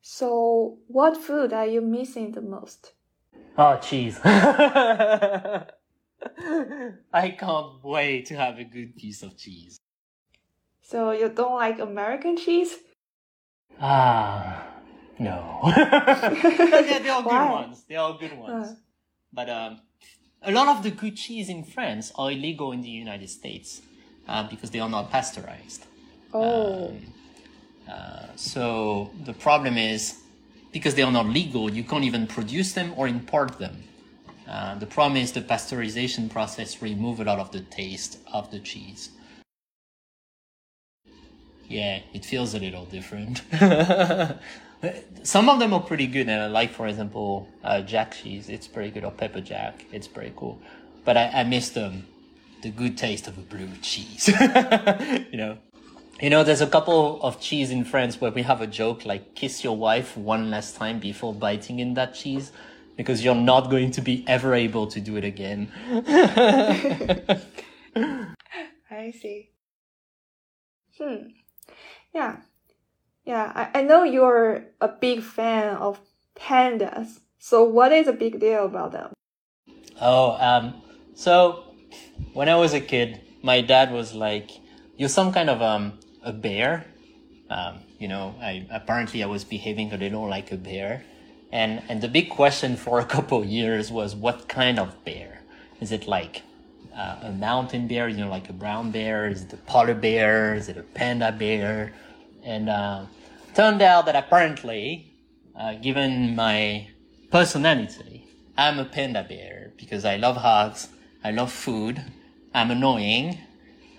[0.01, 2.93] So, what food are you missing the most?
[3.57, 4.19] Oh, cheese.
[4.23, 5.67] I
[7.37, 9.79] can't wait to have a good piece of cheese.
[10.81, 12.75] So, you don't like American cheese?
[13.79, 14.65] Ah,
[15.19, 15.61] no.
[15.75, 17.83] they're, they're all good ones.
[17.87, 18.69] They're all good ones.
[18.69, 18.75] Uh.
[19.31, 19.81] But um,
[20.41, 23.81] a lot of the good cheese in France are illegal in the United States
[24.27, 25.85] uh, because they are not pasteurized.
[26.33, 26.87] Oh.
[26.87, 27.13] Um,
[27.89, 30.22] uh, so the problem is
[30.73, 33.83] because they are not legal, you can't even produce them or import them.
[34.49, 38.59] Uh, the problem is the pasteurization process remove a lot of the taste of the
[38.59, 39.11] cheese.
[41.69, 43.41] Yeah, it feels a little different.
[45.23, 48.49] Some of them are pretty good, and I like, for example, uh, Jack cheese.
[48.49, 49.85] It's pretty good, or pepper jack.
[49.93, 50.59] It's pretty cool.
[51.05, 52.01] But I, I miss the
[52.63, 54.27] the good taste of a blue cheese.
[55.31, 55.57] you know,
[56.23, 59.35] you know, there's a couple of cheese in France where we have a joke like
[59.35, 62.53] "kiss your wife one last time before biting in that cheese,"
[62.95, 65.69] because you're not going to be ever able to do it again.
[68.89, 69.49] I see.
[70.97, 71.27] Hmm.
[72.13, 72.37] Yeah.
[73.25, 75.99] Yeah, I, I know you're a big fan of
[76.37, 77.19] pandas.
[77.37, 79.11] So what is a big deal about them?
[79.99, 80.81] Oh, um,
[81.15, 81.65] so
[82.31, 84.51] when I was a kid, my dad was like,
[84.95, 86.85] "You're some kind of um a bear."
[87.49, 91.03] Um, you know, I apparently I was behaving a little like a bear,
[91.51, 95.41] and and the big question for a couple years was what kind of bear?
[95.81, 96.41] Is it like
[96.95, 98.07] uh, a mountain bear?
[98.07, 99.27] You know, like a brown bear?
[99.27, 100.55] Is it a polar bear?
[100.55, 101.93] Is it a panda bear?
[102.43, 103.05] And uh,
[103.53, 105.13] turned out that apparently,
[105.55, 106.87] uh, given my
[107.31, 110.89] personality, I'm a panda bear because I love hugs,
[111.23, 112.03] I love food,
[112.53, 113.39] I'm annoying,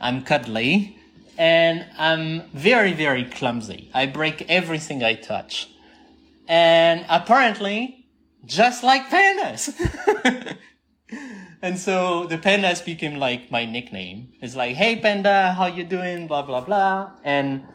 [0.01, 0.99] I'm cuddly,
[1.37, 3.91] and I'm very, very clumsy.
[3.95, 5.69] I break everything I touch.
[6.47, 8.07] And apparently,
[8.45, 9.73] just like pandas.
[11.63, 14.33] and so the pandas became like my nickname.
[14.41, 16.27] It's like, hey panda, how you doing?
[16.27, 17.11] Blah, blah, blah.
[17.25, 17.67] And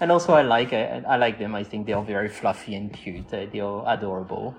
[0.00, 1.04] and also I like it.
[1.08, 1.54] I like them.
[1.54, 3.32] I think they are very fluffy and cute.
[3.32, 4.54] Uh, they are adorable.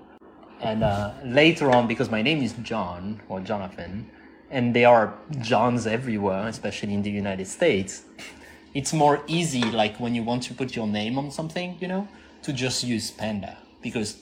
[0.60, 4.10] And uh, later on, because my name is John or Jonathan,
[4.50, 8.02] and there are Johns everywhere, especially in the United States,
[8.74, 12.08] it's more easy, like when you want to put your name on something, you know,
[12.42, 14.18] to just use Panda because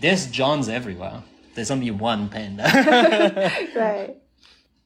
[0.00, 1.22] there's Johns everywhere.
[1.54, 2.64] There's only one Panda.
[3.76, 4.16] right.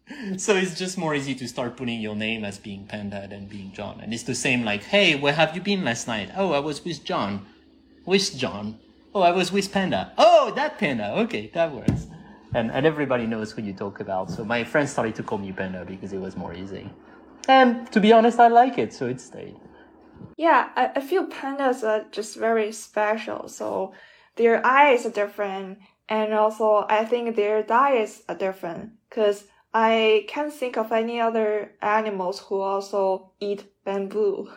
[0.37, 3.73] so it's just more easy to start putting your name as being Panda than being
[3.73, 4.01] John.
[4.01, 6.31] And it's the same like, hey, where have you been last night?
[6.37, 7.47] Oh, I was with John.
[8.05, 8.79] With John.
[9.15, 10.13] Oh, I was with Panda.
[10.17, 11.13] Oh, that Panda.
[11.21, 12.07] Okay, that works.
[12.55, 14.31] And, and everybody knows who you talk about.
[14.31, 16.89] So my friends started to call me Panda because it was more easy.
[17.49, 19.57] And to be honest, I like it, so it stayed.
[20.37, 23.49] Yeah, I, I feel pandas are just very special.
[23.49, 23.95] So
[24.37, 25.79] their eyes are different.
[26.09, 28.93] And also, I think their diets are different.
[29.09, 34.51] Because I can't think of any other animals who also eat bamboo.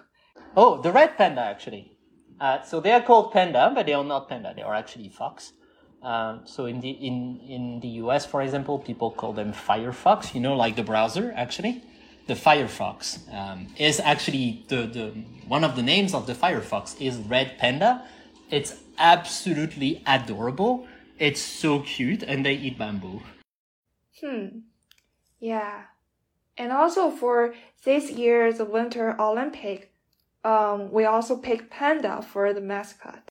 [0.56, 1.98] Oh, the red panda actually.
[2.40, 4.54] Uh, so they are called panda, but they are not panda.
[4.56, 5.54] They are actually fox.
[6.02, 10.34] Um, so in the in in the US, for example, people call them Firefox.
[10.34, 11.34] You know, like the browser.
[11.36, 11.84] Actually,
[12.30, 15.06] the Firefox um, is actually the the
[15.48, 18.06] one of the names of the Firefox is red panda.
[18.52, 20.88] It's absolutely adorable.
[21.18, 23.22] It's so cute, and they eat bamboo.
[24.22, 24.46] Hmm.
[25.40, 25.86] Yeah.
[26.56, 29.92] And also for this year's Winter Olympic,
[30.44, 33.24] um, we also picked Panda for the mascot.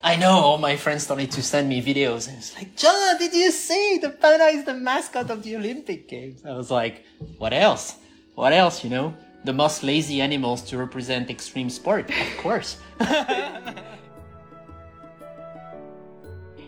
[0.00, 3.32] I know all my friends started to send me videos and it's like, John, did
[3.32, 6.44] you see the panda is the mascot of the Olympic Games?
[6.44, 7.06] I was like,
[7.38, 7.96] what else?
[8.34, 9.14] What else, you know?
[9.44, 12.78] The most lazy animals to represent extreme sport, of course.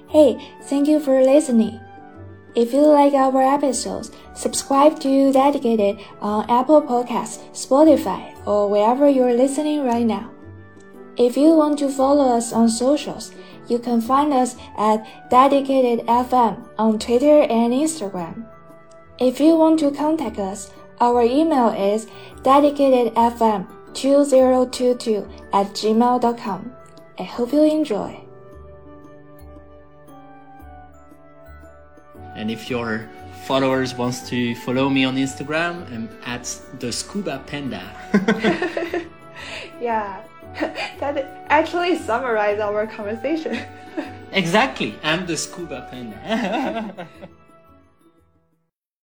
[0.08, 1.80] hey, thank you for listening.
[2.54, 9.34] If you like our episodes, subscribe to Dedicated on Apple Podcasts, Spotify, or wherever you're
[9.34, 10.30] listening right now.
[11.18, 13.32] If you want to follow us on socials,
[13.68, 18.46] you can find us at Dedicated FM on Twitter and Instagram.
[19.18, 20.70] If you want to contact us,
[21.00, 22.06] our email is
[22.42, 26.72] dedicatedfm2022 at gmail.com.
[27.18, 28.20] I hope you enjoy.
[32.34, 33.08] And if you're
[33.46, 36.44] followers wants to follow me on Instagram, I'm at
[36.80, 37.82] the Scuba Panda.
[39.80, 40.22] yeah,
[40.98, 43.58] that actually summarizes our conversation.
[44.32, 47.06] exactly, I'm the Scuba Panda.